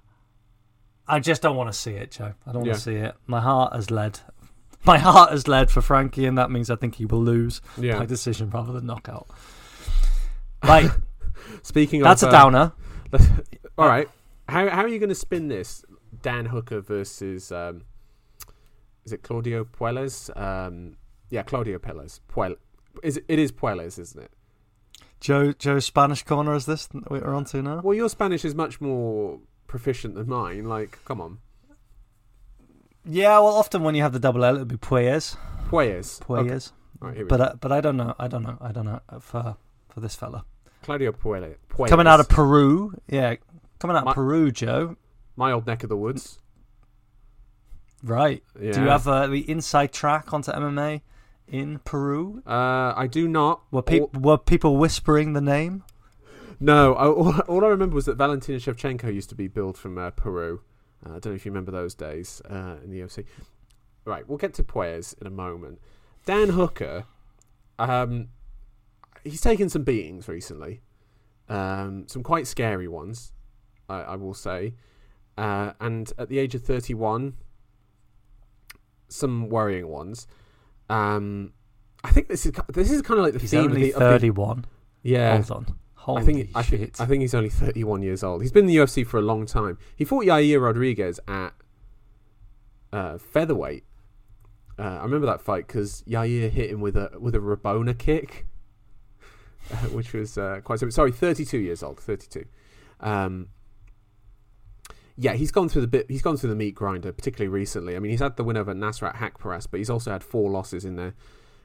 [1.08, 2.34] I just don't want to see it, Joe.
[2.46, 2.74] I don't want Yeah.
[2.74, 3.16] to see it.
[3.26, 4.20] My heart has led.
[4.86, 8.00] My heart has led for Frankie, and that means I think he will lose yeah.
[8.00, 9.28] by decision rather than knockout.
[10.64, 10.90] Right,
[11.64, 12.74] Speaking of that's of a uh, downer.
[13.78, 14.10] All right.
[14.50, 15.84] How how are you going to spin this?
[16.22, 17.84] Dan Hooker versus um,
[19.06, 20.36] is it Claudio Puelles?
[20.40, 20.98] Um,
[21.30, 22.22] yeah, Claudio Puelles.
[22.34, 22.56] Puel
[23.04, 24.32] is it, it is Puelles, isn't it?
[25.20, 27.82] Joe, Joe's Spanish corner is this that we're on to now?
[27.84, 30.66] Well, your Spanish is much more proficient than mine.
[30.66, 31.40] Like, come on,
[33.06, 35.38] Yeah, well, often when you have the double L, it'll be Puelles.
[35.70, 36.22] Puelles.
[36.22, 36.50] Okay.
[36.50, 36.72] Puelles.
[37.02, 38.16] All right, But uh, but I don't know.
[38.18, 38.58] I don't know.
[38.60, 39.56] I don't know uh, for
[39.90, 40.46] for this fella
[40.84, 41.56] Claudio Puelles.
[41.70, 41.90] Puelles.
[41.90, 42.94] coming out of Peru.
[43.08, 43.36] Yeah,
[43.80, 44.96] coming out My- of Peru, Joe.
[45.36, 46.40] my old neck of the woods.
[48.04, 48.44] Right.
[48.60, 48.72] Yeah.
[48.74, 51.02] Do you have uh, the inside track onto MMA
[51.48, 52.42] in Peru?
[52.46, 53.62] Uh, I do not.
[53.72, 55.84] Were people were people whispering the name?
[56.60, 59.98] No, I, all, all I remember was that Valentina Shevchenko used to be billed from
[59.98, 60.62] uh, Peru.
[61.06, 63.26] Uh, I don't know if you remember those days uh, in the UFC.
[64.06, 65.80] Right, we'll get to Puez in a moment.
[66.26, 67.06] Dan Hooker,
[67.78, 68.30] um,
[69.24, 70.82] he's taken some beatings recently,
[71.50, 73.32] um, some quite scary ones,
[73.90, 74.74] I, I will say.
[75.38, 77.34] Uh, and at the age of 31,
[79.08, 80.28] some worrying ones.
[80.90, 81.54] Um,
[82.04, 84.06] I think this is this is kind of like the He's theme only of the,
[84.06, 84.28] of the-
[85.04, 85.76] yeah, Hold on.
[86.08, 87.02] Holy I think I shit!
[87.02, 88.42] I think he's only 31 years old.
[88.42, 89.78] He's been in the UFC for a long time.
[89.94, 91.52] He fought Yair Rodriguez at
[92.94, 93.84] uh, featherweight.
[94.80, 98.46] Uh, I remember that fight because Yair hit him with a with a Rabona kick,
[99.72, 101.12] uh, which was uh, quite sorry.
[101.12, 102.00] 32 years old.
[102.00, 102.46] 32.
[103.02, 103.50] Um,
[105.18, 106.06] yeah, he's gone through the bit.
[106.10, 107.98] He's gone through the meat grinder, particularly recently.
[107.98, 110.86] I mean, he's had the win over Nasrat Haqparast, but he's also had four losses
[110.86, 111.16] in there,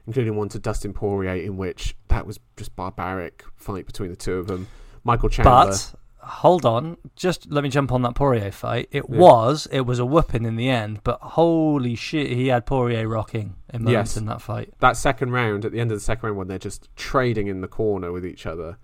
[0.07, 4.33] including one to Dustin Poirier, in which that was just barbaric fight between the two
[4.35, 4.67] of them.
[5.03, 5.65] Michael Chandler.
[5.67, 8.87] But hold on, just let me jump on that Poirier fight.
[8.91, 9.19] It Yeah.
[9.19, 13.55] was it was a whooping in the end, but holy shit, he had Poirier rocking
[13.73, 14.17] in moments Yes.
[14.17, 14.73] in that fight.
[14.79, 17.61] that second round, at the end of the second round, when they're just trading in
[17.61, 18.77] the corner with each other,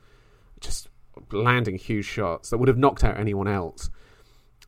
[0.60, 0.90] just
[1.32, 3.90] landing huge shots that would have knocked out anyone else.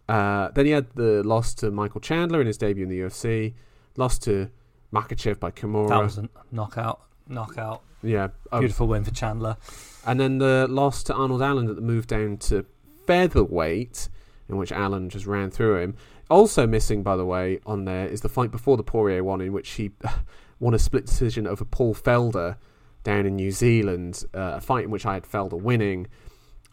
[0.09, 3.53] Uh, then he had the loss to Michael Chandler in his debut in the UFC,
[3.97, 4.49] lost to
[4.93, 5.89] Makhachev by Kimura.
[5.89, 9.57] That was a knockout, knockout, yeah, um, beautiful win for Chandler.
[10.05, 12.65] and then the loss to Arnold Allen at the move down to
[13.07, 14.09] featherweight,
[14.49, 15.95] in which Allen just ran through him.
[16.29, 19.51] Also missing, by the way, on there is the fight before the Poirier one, in
[19.53, 19.91] which he
[20.59, 22.55] won a split decision over Paul Felder
[23.03, 24.23] down in New Zealand.
[24.33, 26.07] Uh, a fight in which I had Felder winning,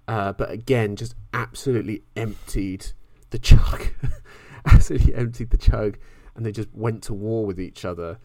[0.06, 2.86] uh, but again, just absolutely emptied
[3.30, 3.88] the chug.
[4.66, 5.98] absolutely emptied the chug,
[6.38, 8.18] and they just went to war with each other.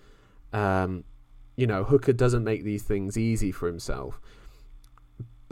[0.54, 1.04] Um,
[1.58, 4.22] you know, Hooker doesn't make these things easy for himself.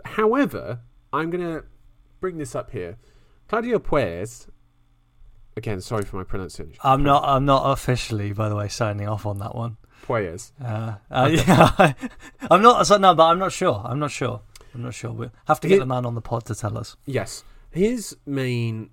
[0.05, 0.80] However,
[1.12, 1.66] I'm going to
[2.20, 2.97] bring this up here.
[3.47, 4.47] Claudio Puez
[5.57, 6.78] again, sorry for my pronunciation.
[6.84, 7.24] I'm not.
[7.26, 9.78] I'm not officially, by the way, signing off on that one.
[10.05, 10.51] Puelles.
[10.64, 11.93] Uh, uh, yeah,
[12.49, 12.88] I'm not.
[12.88, 13.82] So, no, but I'm not sure.
[13.84, 14.41] I'm not sure.
[14.74, 15.12] I'm not sure.
[15.12, 16.95] We have to get He- the man on the pod to tell us.
[17.05, 18.91] Yes, his main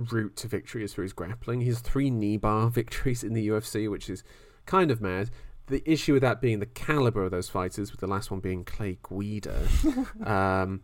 [0.00, 1.60] route to victory is through his grappling.
[1.60, 4.22] He has three knee bar victories in the UFC, which is
[4.66, 5.30] kind of mad.
[5.66, 8.64] The issue with that being the caliber of those fighters, with the last one being
[8.64, 9.68] Clay Guida.
[10.24, 10.82] um,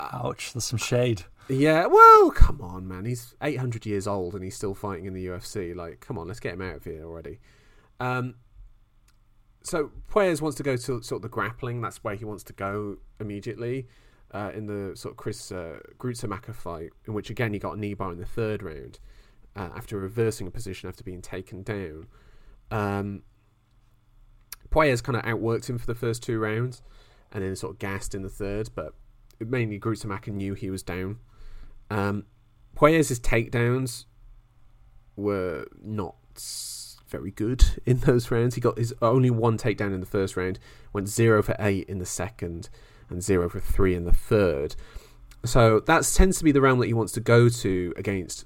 [0.00, 0.52] Ouch.
[0.52, 1.24] There's some shade.
[1.48, 3.06] yeah, well, come on, man.
[3.06, 5.74] He's 800 years old and he's still fighting in the UFC.
[5.74, 7.40] Like, come on, let's get him out of here already.
[8.00, 8.34] Um,
[9.62, 11.80] so Puelles wants to go to sort of the grappling.
[11.80, 13.86] That's where he wants to go immediately.
[14.32, 15.78] Uh, in the sort of Chris uh,
[16.54, 18.98] fight, in which again he got a knee bar in the third round
[19.54, 22.06] uh, after reversing a position after being taken down.
[22.70, 23.22] Um,
[24.70, 26.82] Puelles kind of outworked him for the first two rounds,
[27.30, 28.70] and then sort of gassed in the third.
[28.74, 28.94] But
[29.38, 31.18] mainly Gruetzemacher knew he was down.
[31.90, 32.24] Um,
[32.74, 34.06] Puelles' takedowns
[35.14, 36.16] were not
[37.08, 38.54] very good in those rounds.
[38.54, 40.58] He got his only one takedown in the first round,
[40.92, 42.70] went zero for eight in the second,
[43.12, 44.74] and zero for three in the third.
[45.44, 48.44] So that tends to be the realm that he wants to go to against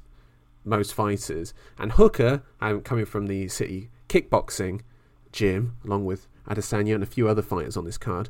[0.65, 1.55] most fighters.
[1.79, 4.81] And Hooker, um, coming from the city kickboxing
[5.33, 8.29] gym, along with Adesanya and a few other fighters on this card,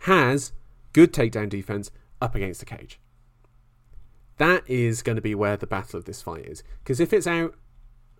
[0.00, 0.52] has
[0.92, 3.00] good takedown defense up against the cage.
[4.38, 6.62] That is going to be where the battle of this fight is.
[6.82, 7.54] Because if it's out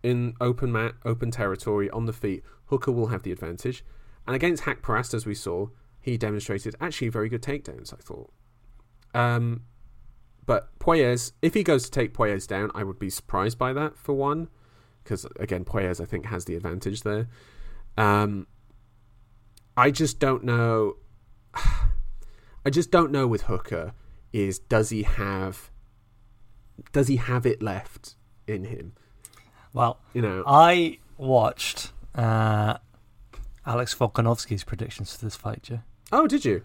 [0.03, 3.85] in open mat, open territory, on the feet, Hooker will have the advantage.
[4.27, 5.69] And against Haqparast, as we saw,
[6.03, 8.31] he demonstrated actually very good takedowns, I thought.
[9.15, 9.63] Um,
[10.45, 13.97] but Puelles, if he goes to take Puelles down, I would be surprised by that,
[13.97, 14.49] for one.
[15.03, 17.29] Because, again, Puelles, I think, has the advantage there.
[17.97, 18.47] Um,
[19.77, 20.97] I just don't know.
[21.55, 23.93] I just don't know with Hooker
[24.33, 25.71] is does he have
[26.93, 28.95] does he have it left in him?
[29.73, 32.79] Well, You know, I watched uh,
[33.65, 35.81] Alex Volkanovski's predictions for this fight, Joe.
[36.13, 36.63] Oh, did you?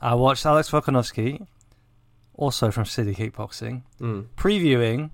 [0.00, 1.46] I watched Alex Volkanovski,
[2.34, 4.26] also from City Kickboxing, Mm.
[4.36, 5.10] previewing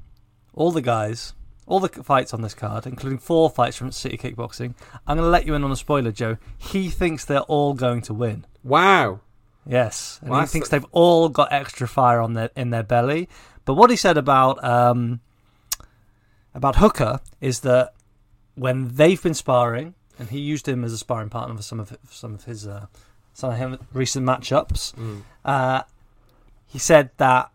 [0.54, 1.34] all the guys,
[1.66, 4.74] all the fights on this card, including four fights from City Kickboxing.
[5.06, 6.36] I'm going to let you in on a spoiler, Joe.
[6.58, 8.44] He thinks they're all going to win.
[8.62, 9.20] Wow.
[9.66, 13.30] Yes, and Well, he thinks they've all got extra fire on their in their belly.
[13.64, 15.20] But what he said about um,
[16.54, 17.94] about Hooker is that
[18.56, 21.96] when they've been sparring, and he used him as a sparring partner for some of
[22.10, 22.86] some of his uh,
[23.34, 25.22] some of him recent matchups, Mm.
[25.44, 25.82] uh,
[26.66, 27.50] he said that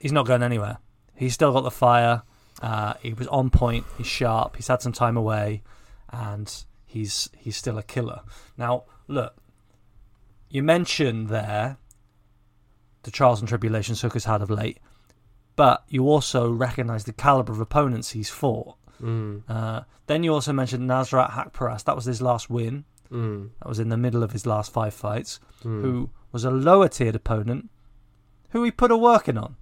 [0.00, 0.78] he's not going anywhere.
[1.14, 2.22] He's still got the fire.
[2.60, 3.84] Uh, he was on point.
[3.96, 4.56] He's sharp.
[4.56, 5.62] He's had some time away,
[6.10, 6.52] and
[6.86, 8.20] he's he's still a killer.
[8.56, 9.36] Now, look,
[10.50, 11.76] you mentioned there
[13.02, 14.78] the trials and tribulations Hooker's had of late,
[15.56, 18.76] but you also recognise the caliber of opponents he's fought.
[19.02, 19.42] Mm.
[19.48, 21.84] Uh, then you also mentioned Nasrat Haqparast.
[21.84, 22.84] That was his last win.
[23.14, 23.50] Mm.
[23.60, 25.38] That was in the middle of his last five fights.
[25.62, 25.82] Mm.
[25.82, 27.70] Who was a lower tiered opponent,
[28.50, 29.56] who he put a working on.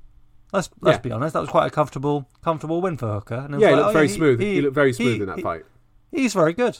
[0.53, 1.01] Let's let's Yeah.
[1.03, 1.35] be honest.
[1.35, 3.35] That was quite a comfortable comfortable win for Hooker.
[3.37, 4.41] And it was Yeah, he looked oh, very smooth.
[4.41, 5.65] He, looked very smooth he- in that he- fight.
[6.11, 6.79] He's very good.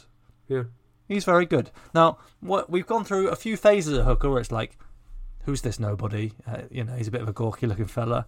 [0.49, 0.65] Yeah.
[1.09, 1.71] He's very good.
[1.95, 4.79] Now, what we've gone through a few phases of Hooker where it's like,
[5.45, 6.33] who's this nobody?
[6.47, 8.27] Uh, you know, he's a bit of a gawky looking fella.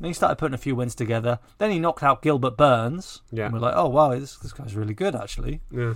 [0.00, 1.38] Then he started putting a few wins together.
[1.58, 3.22] Then he knocked out Gilbert Burns.
[3.30, 3.44] Yeah.
[3.46, 5.60] And we're like, oh wow, this this guy's really good actually.
[5.70, 5.94] Yeah.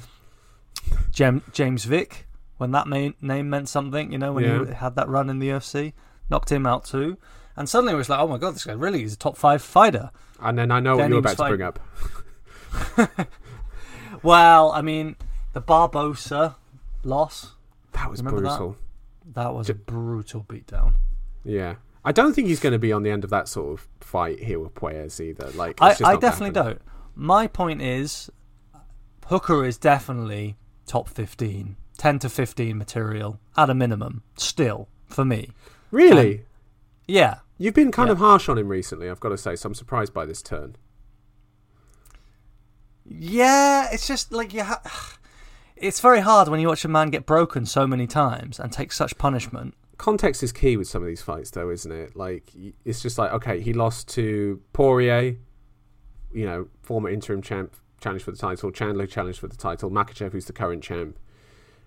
[1.10, 2.26] Jem, James Vick,
[2.58, 4.64] when that main, name meant something, you know, when Yeah.
[4.66, 5.92] he had that run in the UFC,
[6.28, 7.16] knocked him out too.
[7.56, 9.60] And suddenly it was like, oh my god, this guy really is a top five
[9.62, 10.10] fighter.
[10.40, 11.78] And then I know what you're about to bring up.
[14.22, 15.16] Well, I mean,
[15.54, 16.56] the Barbosa
[17.04, 17.52] loss,
[17.92, 18.76] That was Remember brutal.
[19.34, 20.94] that was a brutal beatdown.
[21.44, 21.76] Yeah.
[22.04, 24.42] I don't think he's going to be on the end of that sort of fight
[24.42, 25.50] here with Puelles either.
[25.52, 26.80] Like, I, I definitely don't.
[27.14, 28.30] My point is,
[29.26, 30.56] Hooker is definitely
[30.90, 35.50] top 15, 10 to 15 material at a minimum, still, for me.
[35.92, 36.42] Really?
[37.06, 37.38] Yeah.
[37.58, 38.12] You've been kind Yeah.
[38.14, 40.74] of harsh on him recently, I've got to say, so I'm surprised by this turn.
[43.04, 44.82] Yeah, it's just like you ha-
[45.76, 48.92] It's very hard when you watch a man get broken so many times and take
[48.92, 49.74] such punishment.
[49.96, 52.14] Context is key with some of these fights, though, isn't it?
[52.16, 52.50] Like,
[52.84, 55.36] it's just like, okay, he lost to Poirier,
[56.34, 58.70] you know, former interim champ, challenged for the title.
[58.70, 59.90] Chandler challenged for the title.
[59.90, 61.18] Makhachev, who's the current champ.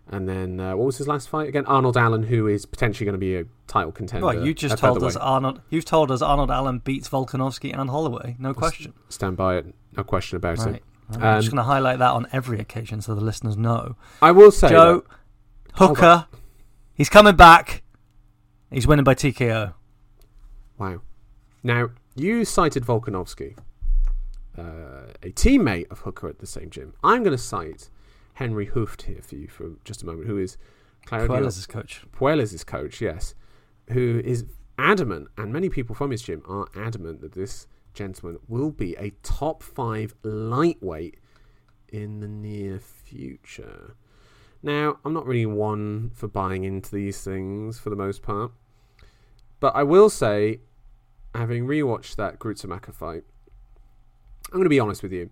[0.07, 1.65] And then, uh, what was his last fight again?
[1.65, 4.25] Arnold Allen, who is potentially going to be a title contender.
[4.25, 5.15] Well, you just told us.
[5.15, 5.61] Arnold.
[5.69, 8.35] You've told us Arnold Allen beats Volkanovski and Holloway.
[8.37, 8.93] No question.
[9.07, 10.75] Stand by it, no question about Right.
[10.75, 10.83] it.
[11.09, 13.95] Right, I'm just Um, going to highlight that on every occasion so the listeners know.
[14.21, 16.27] I will say, Joe that- Hooker,
[16.93, 17.81] he's coming back.
[18.71, 19.73] He's winning by TKO.
[20.77, 20.99] Wow.
[21.63, 23.55] Now, you cited Volkanovski
[24.57, 26.93] uh, a teammate of Hooker at the same gym.
[27.03, 27.89] I'm going to cite
[28.35, 30.57] Henry Hooft here for you for just a moment, who is
[31.05, 32.05] Claudio Puelles' coach.
[32.11, 33.35] Puelles' coach, yes,
[33.89, 34.45] who is
[34.77, 39.11] adamant, and many people from his gym are adamant that this gentleman will be a
[39.21, 41.19] top five lightweight
[41.89, 43.95] in the near future.
[44.63, 48.51] Now, I'm not really one for buying into these things for the most part,
[49.59, 50.61] but I will say,
[51.35, 53.23] having rewatched that Gruetzemacher fight,
[54.53, 55.31] I'm going to be honest with you.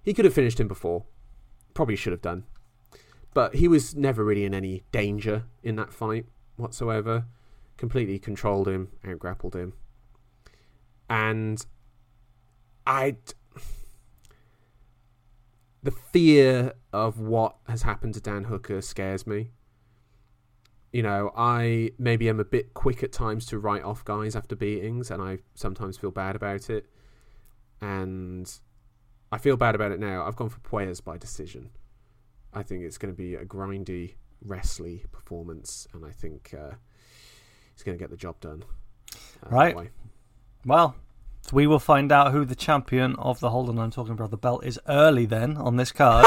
[0.00, 1.04] He could have finished him before,
[1.74, 2.44] probably should have done,
[3.34, 7.24] but he was never really in any danger in that fight whatsoever.
[7.76, 9.72] Completely controlled him, out grappled him,
[11.08, 11.66] and
[12.86, 13.16] I
[15.82, 19.50] the fear of what has happened to Dan Hooker scares me.
[20.92, 24.54] You know, I maybe am a bit quick at times to write off guys after
[24.54, 26.86] beatings, and I sometimes feel bad about it.
[27.80, 28.52] And
[29.32, 30.24] I feel bad about it now.
[30.26, 31.70] I've gone for Puelles by decision.
[32.52, 34.14] I think it's going to be a grindy,
[34.44, 36.74] wrestly performance, and I think uh,
[37.74, 38.64] he's going to get the job done.
[39.44, 39.90] Uh, Right.
[40.66, 40.94] Well,
[41.52, 44.36] we will find out who the champion of the Hold On I'm Talking About the
[44.36, 46.26] belt is early then on this card.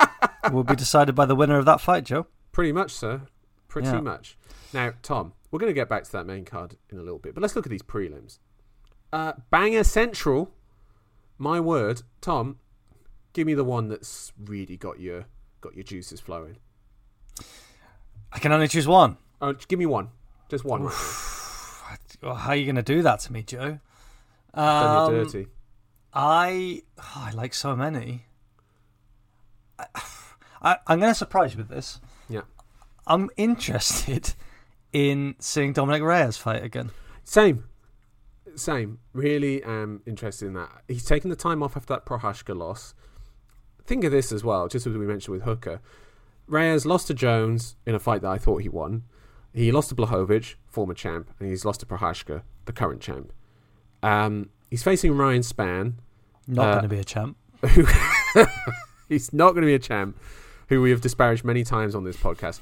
[0.52, 2.26] will be decided by the winner of that fight, Joe.
[2.50, 3.22] Pretty much, sir.
[3.68, 4.00] Pretty Yeah.
[4.00, 4.36] much.
[4.72, 7.34] Now, Tom, we're going to get back to that main card in a little bit,
[7.34, 8.38] but let's look at these prelims.
[9.12, 10.50] Uh, Banger Central,
[11.38, 12.58] my word, Tom,
[13.32, 15.26] give me the one that's really got your
[15.60, 16.56] got your juices flowing.
[18.32, 19.16] I can only choose one.
[19.40, 20.08] Oh, give me one,
[20.50, 20.88] just one.
[22.22, 23.78] How are you going to do that to me, Joe?
[24.54, 25.46] Done Um, you dirty.
[26.12, 28.26] I oh, I like so many.
[29.78, 29.86] I,
[30.60, 32.00] I, I'm going to surprise you with this.
[32.28, 32.42] Yeah.
[33.06, 34.34] I'm interested
[34.92, 36.90] in seeing Dominic Reyes fight again.
[37.24, 37.64] Same,
[38.58, 38.98] same.
[39.12, 40.70] Really am interested in that.
[40.88, 42.94] He's taken the time off after that Prochazka loss.
[43.84, 45.80] Think of this as well, just as we mentioned with Hooker.
[46.46, 49.04] Reyes lost to Jones in a fight that I thought he won.
[49.54, 53.32] He lost to Blachowicz, former champ, and he's lost to Prochazka, the current champ.
[54.02, 55.94] Um, he's facing Ryan Spann,
[56.46, 57.36] Not Uh, going to be a champ.
[57.74, 57.86] who
[59.08, 60.16] he's not going to be a champ,
[60.68, 62.60] who we have disparaged many times on this podcast.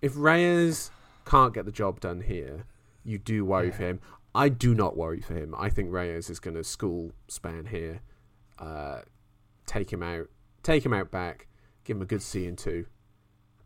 [0.00, 0.90] If Reyes
[1.24, 2.64] can't get the job done here,
[3.04, 4.00] you do worry for him.
[4.38, 5.52] I do not worry for him.
[5.58, 8.02] I think Reyes is going to school Spann here,
[8.60, 9.00] uh,
[9.66, 10.28] take him out,
[10.62, 11.48] take him out back,
[11.82, 12.86] give him a good C and two,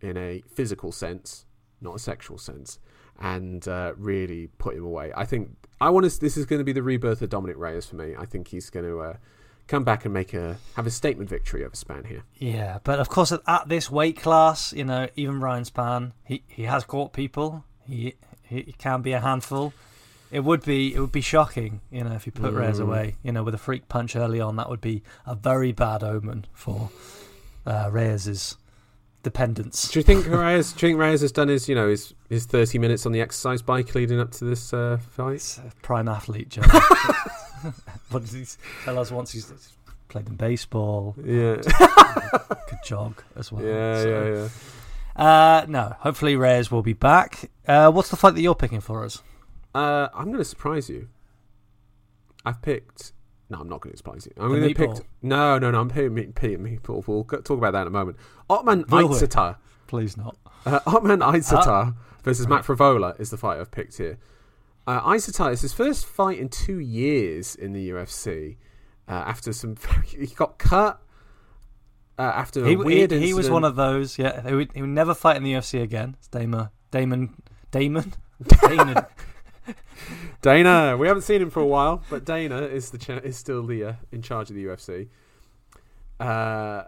[0.00, 1.44] in a physical sense,
[1.82, 2.78] not a sexual sense,
[3.20, 5.12] and uh, really put him away.
[5.14, 6.20] I think I want to.
[6.20, 8.14] This is going to be the rebirth of Dominic Reyes for me.
[8.18, 9.00] I think he's going to.
[9.00, 9.16] Uh,
[9.68, 12.24] come back and make a have a statement victory over Spann here.
[12.36, 16.42] Yeah, but of course, at, at this weight class, you know, even Ryan Spann, he,
[16.48, 17.64] he has caught people.
[17.86, 19.72] He, he he can be a handful.
[20.32, 22.82] It would be it would be shocking, you know, if you put Reyes Mm.
[22.84, 23.14] away.
[23.22, 26.46] You know, with a freak punch early on, that would be a very bad omen
[26.54, 26.90] for
[27.66, 28.56] uh, Reyes's
[29.22, 29.90] dependence.
[29.90, 30.72] Do you think Reyes?
[30.72, 33.20] Do you think Reyes has done his you know his his thirty minutes on the
[33.20, 35.60] exercise bike leading up to this uh, fight?
[35.82, 36.62] Prime athlete, Joe.
[38.10, 38.44] what did he
[38.84, 39.32] tell us once?
[39.32, 39.52] He's
[40.08, 41.56] played in baseball, Yeah,
[42.68, 43.62] could jog as well.
[43.64, 44.48] yeah, so- yeah, yeah.
[45.14, 47.50] Uh, no, hopefully Reyes will be back.
[47.68, 49.22] Uh, what's the fight that you're picking for us?
[49.74, 51.08] Uh, I'm going to surprise you.
[52.44, 53.12] I've picked.
[53.48, 54.32] No, I'm not going to surprise you.
[54.42, 54.90] I'm going to pick.
[55.22, 55.80] No, no, no.
[55.80, 56.10] I'm picking
[56.58, 57.06] meatball.
[57.06, 58.16] We'll talk about that in a moment.
[58.48, 58.84] Otman?
[58.84, 59.56] Azaitar.
[59.86, 60.36] Please not.
[60.64, 61.32] Uh, Otman Ah.
[61.32, 61.94] Azaitar
[62.24, 64.18] versus Matt Frevola is the fight I've picked here.
[64.86, 68.56] Uh, Azaitar is his first fight in two years in the UFC.
[69.08, 71.00] Uh, after some, he got cut.
[72.18, 74.18] Uh, after a He, weird he, he was one of those.
[74.18, 76.16] Yeah, he would, he would never fight in the UFC again.
[76.18, 77.34] It's Damon, Damon,
[77.70, 78.12] Damon,
[78.66, 79.04] Damon.
[80.42, 80.96] Dana.
[80.96, 83.84] We haven't seen him for a while, but Dana is the cha- is still the
[83.84, 85.08] uh, in charge of the UFC.
[86.20, 86.84] Uh,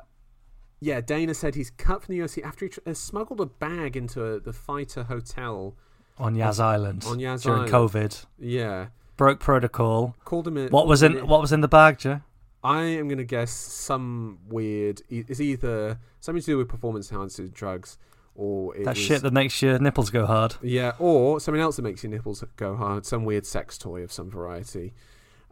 [0.81, 3.97] yeah, Dana said he's cut from the UFC after he tr- uh, smuggled a bag
[3.97, 5.75] into a, the fighter hotel.
[6.19, 7.91] on Yas Island on Yas during Island.
[7.93, 8.25] COVID.
[8.39, 10.15] Yeah, Broke protocol.
[10.25, 10.57] called him.
[10.59, 12.21] A, What was in What was in the bag, Joe?
[12.63, 15.03] I am going to guess some weird.
[15.11, 17.99] It's either something to do with performance enhancing drugs,
[18.35, 20.57] or That was- shit that makes your nipples go hard.
[20.63, 23.07] Yeah, or something else that makes your nipples go hard.
[23.07, 24.93] Some weird sex toy of some variety.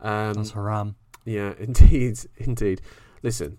[0.01, 0.97] Um, That's haram.
[1.25, 2.81] Yeah, indeed, indeed.
[3.23, 3.59] Listen,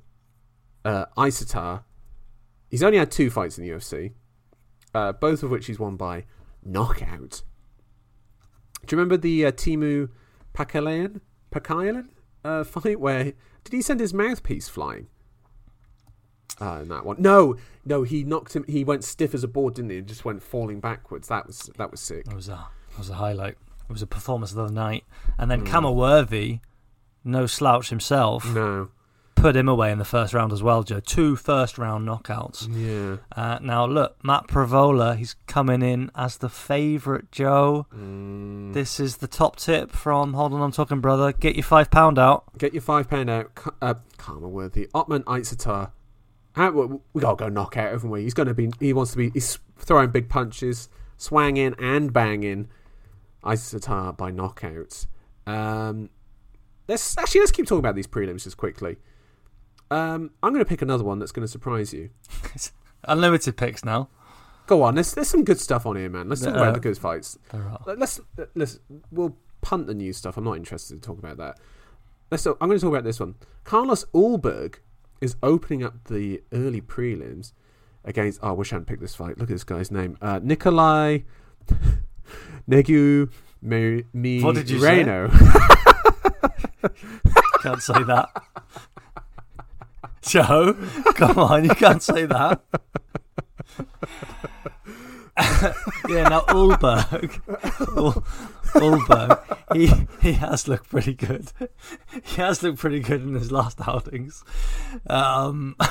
[0.84, 1.84] uh, Azaitar,
[2.70, 4.12] he's only had two fights in the UFC,
[4.94, 6.26] uh, both of which he's won by
[6.62, 7.44] knockout.
[8.86, 10.10] Do you remember the uh, Teemu
[10.54, 11.22] Packalén,
[11.52, 12.10] Pakayalan
[12.44, 13.24] uh, fight where
[13.64, 15.08] did he send his mouthpiece flying?
[16.62, 18.64] Uh, in that one, no, no, he knocked him.
[18.68, 19.98] He went stiff as a board, didn't he?
[19.98, 21.28] And just went falling backwards.
[21.28, 22.26] That was that was sick.
[22.28, 23.58] It was a it was a highlight.
[23.90, 25.04] It was a performance of the night.
[25.38, 25.68] And then Mm.
[25.68, 26.60] Khama Worthy,
[27.24, 28.90] no slouch himself, No,
[29.36, 31.00] put him away in the first round as well, Joe.
[31.02, 32.68] Two first round knockouts.
[32.72, 33.18] Yeah.
[33.36, 37.88] Uh, now look, Matt Frevola, he's coming in as the favourite, Joe.
[37.94, 38.74] Mm.
[38.74, 41.34] This is the top tip from Hold On, I'm Talking Brother.
[41.34, 42.46] Get your five pound out.
[42.58, 43.52] Get your five pound out.
[43.82, 44.88] Uh, Karma worthy.
[44.94, 45.92] Otman Azaitar.
[46.54, 46.70] How,
[47.14, 48.24] we gotta go knockout, haven't we?
[48.24, 48.72] He's gonna be.
[48.80, 49.30] He wants to be.
[49.32, 50.88] He's throwing big punches,
[51.18, 52.70] swanging and banging.
[53.44, 55.08] Azaitar by knockouts.
[55.46, 56.10] Um,
[56.88, 58.98] let's actually let's keep talking about these prelims just quickly.
[59.92, 62.10] Um, I'm gonna pick another one that's gonna surprise you.
[63.06, 64.10] Unlimited picks now.
[64.68, 64.96] Go on.
[64.96, 66.30] There's there's some good stuff on here, man.
[66.30, 67.38] Let's talk Uh, about the good fights.
[67.52, 67.82] There are.
[67.86, 68.22] Let- Let's
[68.56, 68.80] let's
[69.12, 70.38] we'll punt the new stuff.
[70.38, 71.60] I'm not interested to talk about that.
[72.32, 72.46] Let's.
[72.46, 73.36] I'm going to talk about this one.
[73.66, 74.76] Carlos Ulberg
[75.24, 77.54] is opening up the early prelims
[78.04, 78.40] against.
[78.44, 79.38] Oh, I wish I hadn't picked this fight.
[79.38, 80.18] Look at this guy's name.
[80.22, 81.20] Uh, Nikolai
[82.68, 83.28] Negu
[83.62, 85.04] Mi- What did you say?
[87.62, 88.30] Can't say that.
[90.22, 90.74] Joe,
[91.16, 92.62] come on, you can't say that.
[96.10, 97.42] yeah, now Ulberg,
[97.98, 98.24] Ul-
[98.76, 101.52] Ulberg, he he has looked pretty good.
[102.24, 104.44] He has looked pretty good in his last outings.
[105.10, 105.76] Um,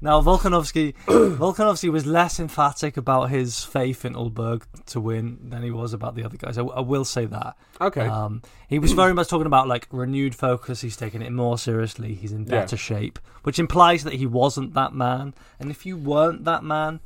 [0.00, 5.70] now Volkanovski, Volkanovski was less emphatic about his faith in Ulberg to win than he
[5.70, 6.58] was about the other guys.
[6.58, 7.56] I, I will say that.
[7.80, 8.06] Okay.
[8.06, 10.80] Um, he was very much talking about like renewed focus.
[10.80, 12.14] He's taking it more seriously.
[12.14, 12.50] He's in Yeah.
[12.60, 15.34] better shape, which implies that he wasn't that man.
[15.60, 17.00] And if you weren't that man,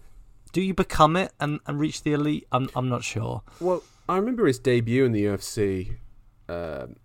[0.55, 2.47] do you become it and, and reach the elite?
[2.53, 3.43] I'm I'm not sure.
[3.61, 5.97] Well, I remember his debut in the UFC
[6.49, 6.97] um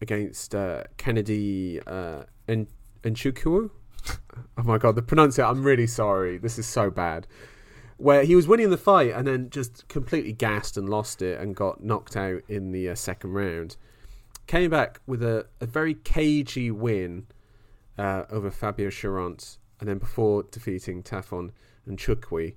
[0.00, 2.68] against uh, Kennedy uh, and
[3.02, 3.70] Nchukwu.
[4.58, 5.50] Oh my god, the pronunciation!
[5.50, 6.38] I'm really sorry.
[6.38, 7.26] This is so bad.
[7.96, 11.56] Where he was winning the fight and then just completely gassed and lost it and
[11.56, 13.76] got knocked out in the uh, second round.
[14.46, 17.26] Came back with a, a very cagey win
[17.98, 21.50] uh, over Fabio Cherant, and then before defeating Tafon
[21.86, 22.54] and Chukwi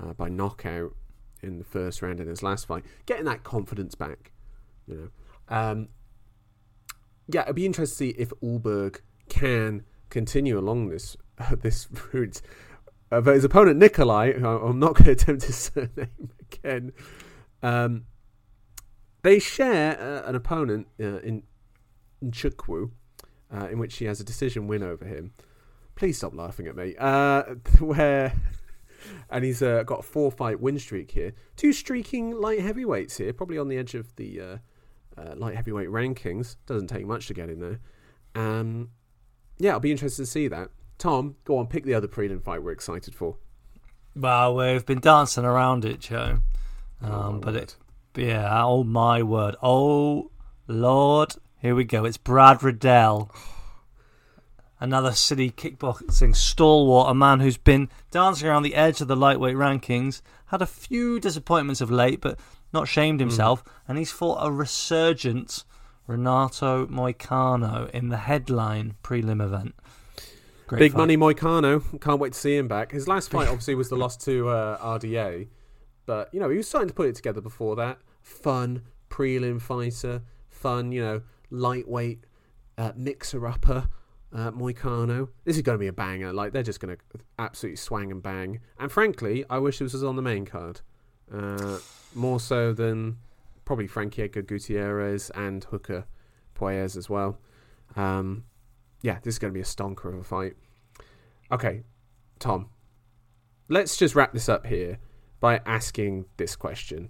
[0.00, 0.94] uh, by knockout
[1.42, 4.32] in the first round in his last fight, getting that confidence back.
[4.86, 5.10] You
[5.50, 5.88] know, um,
[7.28, 11.16] yeah, it'd be interesting to see if Ulberg can continue along this
[11.60, 12.40] this route.
[13.10, 16.92] Uh, but his opponent Nikolai, I'm not going to attempt his surname again,
[17.62, 18.06] um,
[19.22, 21.42] they share uh, an opponent uh, in
[22.24, 22.90] Nchukwu,
[23.52, 25.32] uh, in which he has a decision win over him.
[25.94, 26.94] Please stop laughing at me.
[26.98, 27.42] Uh,
[27.80, 28.32] where
[29.30, 31.32] and he's uh, got a four fight win streak here.
[31.56, 34.56] Two streaking light heavyweights here, probably on the edge of the uh,
[35.18, 36.56] uh, light heavyweight rankings.
[36.66, 37.80] Doesn't take much to get in there.
[38.34, 38.90] Um,
[39.58, 40.70] yeah, I'll be interested to see that.
[40.98, 43.36] Tom, go on, pick the other prelim fight we're excited for.
[44.14, 46.40] Well, we've been dancing around it, Joe.
[47.02, 47.62] Um, Oh, but word.
[47.62, 47.76] it,
[48.16, 50.30] yeah, oh my word, oh
[50.66, 52.06] Lord, here we go.
[52.06, 53.30] It's Brad Riddell,
[54.80, 59.56] another city kickboxing stalwart, a man who's been dancing around the edge of the lightweight
[59.56, 62.38] rankings, had a few disappointments of late, but
[62.72, 63.26] not shamed Hmm.
[63.28, 65.64] himself, and he's fought a resurgent
[66.06, 69.74] Renato Moicano in the headline prelim event.
[70.68, 70.98] Great Big fight.
[70.98, 72.00] money Moicano.
[72.00, 72.92] Can't wait to see him back.
[72.92, 75.48] His last fight obviously was the loss to uh, RDA,
[76.06, 77.98] but you know he was starting to put it together before that.
[78.22, 82.24] Fun prelim fighter, fun you know lightweight
[82.78, 83.88] uh, mixer upper.
[84.36, 85.28] Uh, Moicano.
[85.46, 86.30] This is going to be a banger.
[86.30, 87.02] Like they're just going to
[87.38, 88.60] absolutely swang and bang.
[88.78, 90.82] And frankly, I wish this was on the main card,
[91.32, 91.78] uh,
[92.14, 93.16] more so than
[93.64, 96.04] probably Frankie Edgar Gutierrez and Hooker
[96.54, 97.38] Poyes as well.
[97.96, 98.44] Um,
[99.00, 100.52] yeah, this is going to be a stonker of a fight.
[101.50, 101.84] Okay,
[102.38, 102.68] Tom,
[103.70, 104.98] let's just wrap this up here
[105.40, 107.08] by asking this question.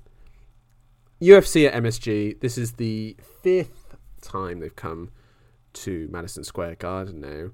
[1.21, 5.11] UFC at MSG, this is the fifth time they've come
[5.77, 7.51] to Madison Square Garden now.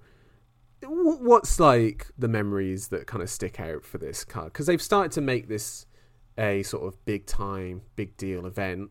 [0.84, 4.52] What's like the memories that kind of stick out for this card?
[4.52, 5.86] Because they've started to make this
[6.36, 8.90] a sort of big time, big deal event.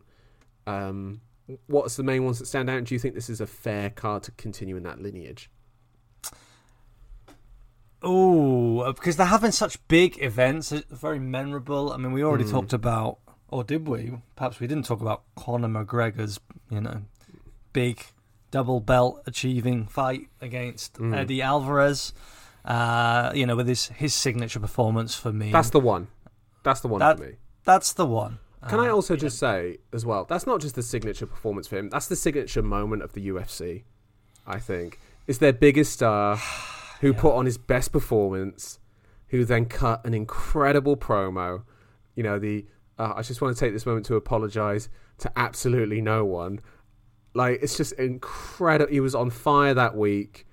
[0.66, 1.20] Um,
[1.66, 2.78] what's the main ones that stand out?
[2.78, 5.50] And do you think this is a fair card to continue in that lineage?
[8.02, 11.92] Oh, because they're having such big events, it's very memorable.
[11.92, 12.50] I mean, we already Mm.
[12.50, 13.18] talked about,
[13.48, 14.18] or did we?
[14.34, 17.02] Perhaps we didn't talk about Conor McGregor's, you know,
[17.72, 18.00] big
[18.52, 21.16] double belt achieving fight against Mm.
[21.16, 22.12] Eddie Alvarez.
[22.64, 25.50] Uh, you know, with his his signature performance for me.
[25.50, 26.06] That's the one.
[26.62, 27.32] That's the one That- for me.
[27.64, 28.38] that's the one.
[28.68, 31.76] Can I Uh, also just say as well, that's not just the signature performance for
[31.76, 31.88] him.
[31.90, 33.82] That's the signature moment of the UFC.
[34.46, 36.36] I think it's their biggest star
[37.00, 37.18] who Yeah.
[37.20, 38.78] put on his best performance,
[39.30, 41.64] who then cut an incredible promo.
[42.14, 42.66] You know, the
[42.98, 44.88] uh, I just want to take this moment to apologize
[45.18, 46.60] to absolutely no one.
[47.34, 48.92] Like it's just incredible.
[48.92, 50.46] He was on fire that week.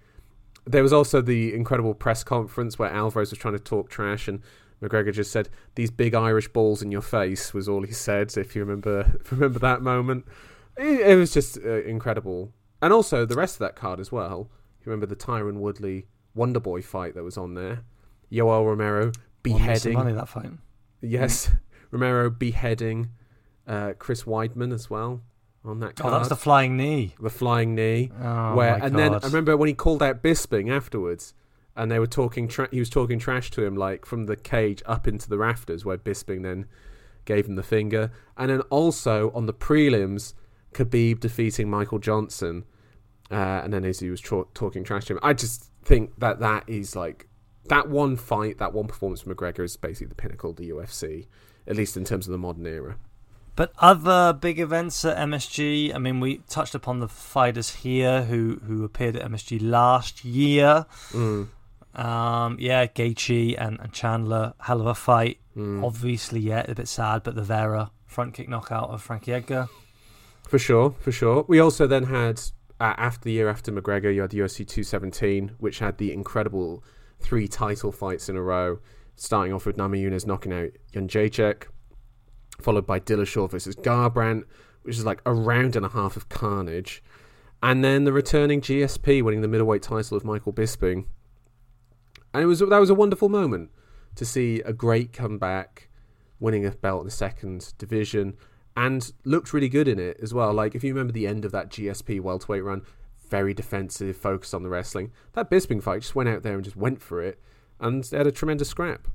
[0.66, 4.42] There was also the incredible press conference where Alvarez was trying to talk trash, and
[4.82, 8.36] McGregor just said, "These big Irish balls in your face" was all he said.
[8.38, 10.26] If you remember, if you remember that moment,
[10.78, 12.54] it, it was just uh, incredible.
[12.82, 14.50] And also the rest of that card as well.
[14.80, 16.08] You remember the Tyron Woodley
[16.38, 17.84] Wonderboy fight that was on there,
[18.32, 19.12] Yoel Romero
[19.44, 19.94] beheading.
[19.94, 20.52] money that fight.
[21.02, 21.52] Yes,
[21.92, 23.10] Romero beheading
[23.68, 25.22] uh, Chris Weidman as well
[25.70, 26.10] on that card.
[26.10, 27.16] Oh, that was the flying knee.
[27.20, 28.12] the flying knee.
[28.22, 31.34] Oh, where and then I remember when he called out Bisping afterwards,
[31.76, 32.48] and they were talking.
[32.48, 35.86] Tra- he was talking trash to him like from the cage up into the rafters,
[35.86, 36.66] where Bisping then
[37.26, 38.12] gave him the finger.
[38.38, 40.34] And then also on the prelims,
[40.74, 42.66] Khabib defeating Michael Johnson,
[43.32, 46.40] uh, and then as he was tra- talking trash to him, I just think that
[46.40, 47.28] that is like
[47.70, 51.28] that one fight, that one performance from McGregor is basically the pinnacle of the UFC,
[51.68, 52.98] at least in terms of the modern era.
[53.60, 58.62] But other big events at MSG, I mean, we touched upon the fighters here who,
[58.66, 60.86] who appeared at MSG last year.
[61.12, 61.50] Mm.
[61.94, 65.40] Um, yeah, Gaethje and, and Chandler, hell of a fight.
[65.58, 65.84] Mm.
[65.84, 69.68] Obviously, yeah, a bit sad, but the Vera front kick knockout of Frankie Edgar.
[70.48, 71.44] For sure, for sure.
[71.50, 72.40] We also then had
[72.80, 76.82] uh, after the year after McGregor, you had the UFC 217, which had the incredible
[77.20, 78.80] three title fights in a row,
[79.18, 81.66] starting off with Namajunas knocking out Jedrzejczyk,
[82.62, 84.44] followed by Dillashaw versus Garbrandt,
[84.84, 87.04] which is like a round and a half of carnage,
[87.62, 91.06] and then the returning GSP winning the middleweight title of Michael Bisping,
[92.34, 93.72] and it was that was a wonderful moment
[94.16, 95.90] to see a great comeback,
[96.40, 98.38] winning a belt in the second division
[98.76, 100.54] and looked really good in it as well.
[100.54, 102.84] Like if you remember the end of that GSP welterweight run,
[103.30, 105.12] very defensive, focused on the wrestling.
[105.34, 107.40] That Bisping fight just went out there and just went for it,
[107.80, 109.08] and they had a tremendous scrap.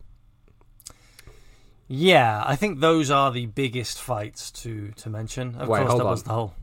[1.89, 5.55] Yeah, I think those are the biggest fights to, to mention.
[5.57, 6.11] Of Wait, course, hold that on.
[6.11, 6.55] was the whole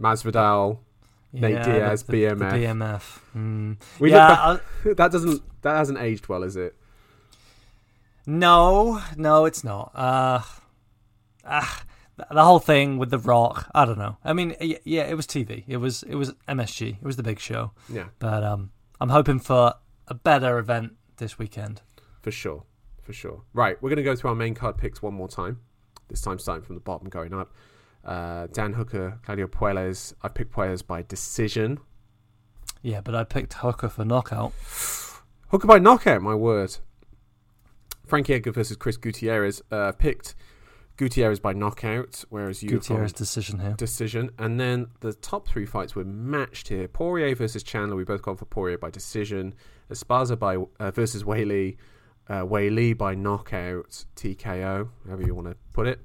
[0.00, 0.78] Masvidal,
[1.32, 2.52] Nate yeah, Diaz, the, the, the BMF.
[2.52, 3.18] BMF.
[3.36, 3.76] Mm.
[3.98, 6.76] We yeah, back- that doesn't that hasn't aged well, is it?
[8.26, 9.92] No, no, it's not.
[9.94, 10.40] Uh,
[11.44, 11.82] ah,
[12.30, 13.68] the whole thing with the Rock.
[13.74, 14.16] I don't know.
[14.24, 15.64] I mean, yeah, it was TV.
[15.66, 16.96] It was it was MSG.
[17.00, 17.72] It was the big show.
[17.88, 18.70] Yeah, But um,
[19.00, 19.74] I'm hoping for
[20.08, 21.82] a better event this weekend.
[22.22, 22.64] for sure,
[23.06, 23.42] for sure.
[23.54, 25.60] Right, we're gonna go through our main card picks one more time.
[26.08, 27.52] This time starting from the bottom, going up.
[28.04, 30.12] Uh, Dan Hooker, Claudio Puelles.
[30.22, 31.78] I picked Puelles by decision.
[32.82, 34.52] Yeah, but I picked Hooker for knockout.
[35.48, 36.76] Hooker by knockout, my word.
[38.06, 39.62] Frankie Edgar versus Chris Gutierrez.
[39.72, 40.36] Uh, picked
[40.96, 43.74] Gutierrez by knockout, whereas you Gutierrez decision here.
[43.76, 44.30] decision.
[44.38, 46.86] And then the top three fights were matched here.
[46.86, 47.96] Poirier versus Chandler.
[47.96, 49.54] We both gone for Poirier by decision.
[49.90, 51.76] Esparza by uh, versus Weili.
[52.28, 56.00] Uh, Weili by knockout, TKO, however you want to put it.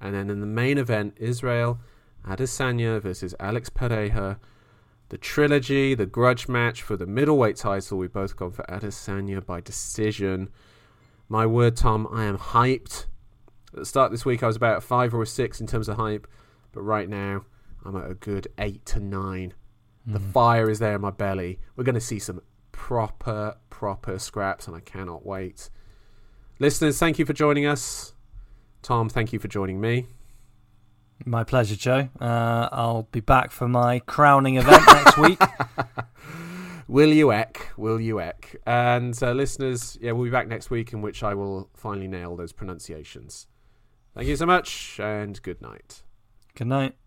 [0.00, 1.78] And then in the main event, Israel
[2.26, 4.38] Adesanya versus Alex Pereira.
[5.08, 7.98] The trilogy, the grudge match for the middleweight title.
[7.98, 10.48] We both gone for Adesanya by decision.
[11.28, 13.06] My word, Tom, I am hyped.
[13.72, 15.96] At the start of this week, I was about five or six in terms of
[15.96, 16.26] hype,
[16.72, 17.44] but right now,
[17.84, 19.54] I'm at a good eight to nine.
[20.08, 21.58] The fire is there in my belly.
[21.74, 22.40] We're going to see some
[22.76, 25.70] proper, proper scraps, and I cannot wait.
[26.58, 28.12] Listeners, thank you for joining us.
[28.82, 30.06] Tom, thank you for joining me.
[31.24, 32.10] My pleasure, Joe.
[32.20, 35.40] Uh, I'll be back for my crowning event next week.
[36.86, 37.70] Will you eck?
[37.78, 38.54] Will you eck?
[38.66, 42.36] And uh, listeners, yeah, we'll be back next week in which I will finally nail
[42.36, 43.46] those pronunciations.
[44.14, 46.02] Thank you so much, and good night.
[46.54, 46.96] Good night.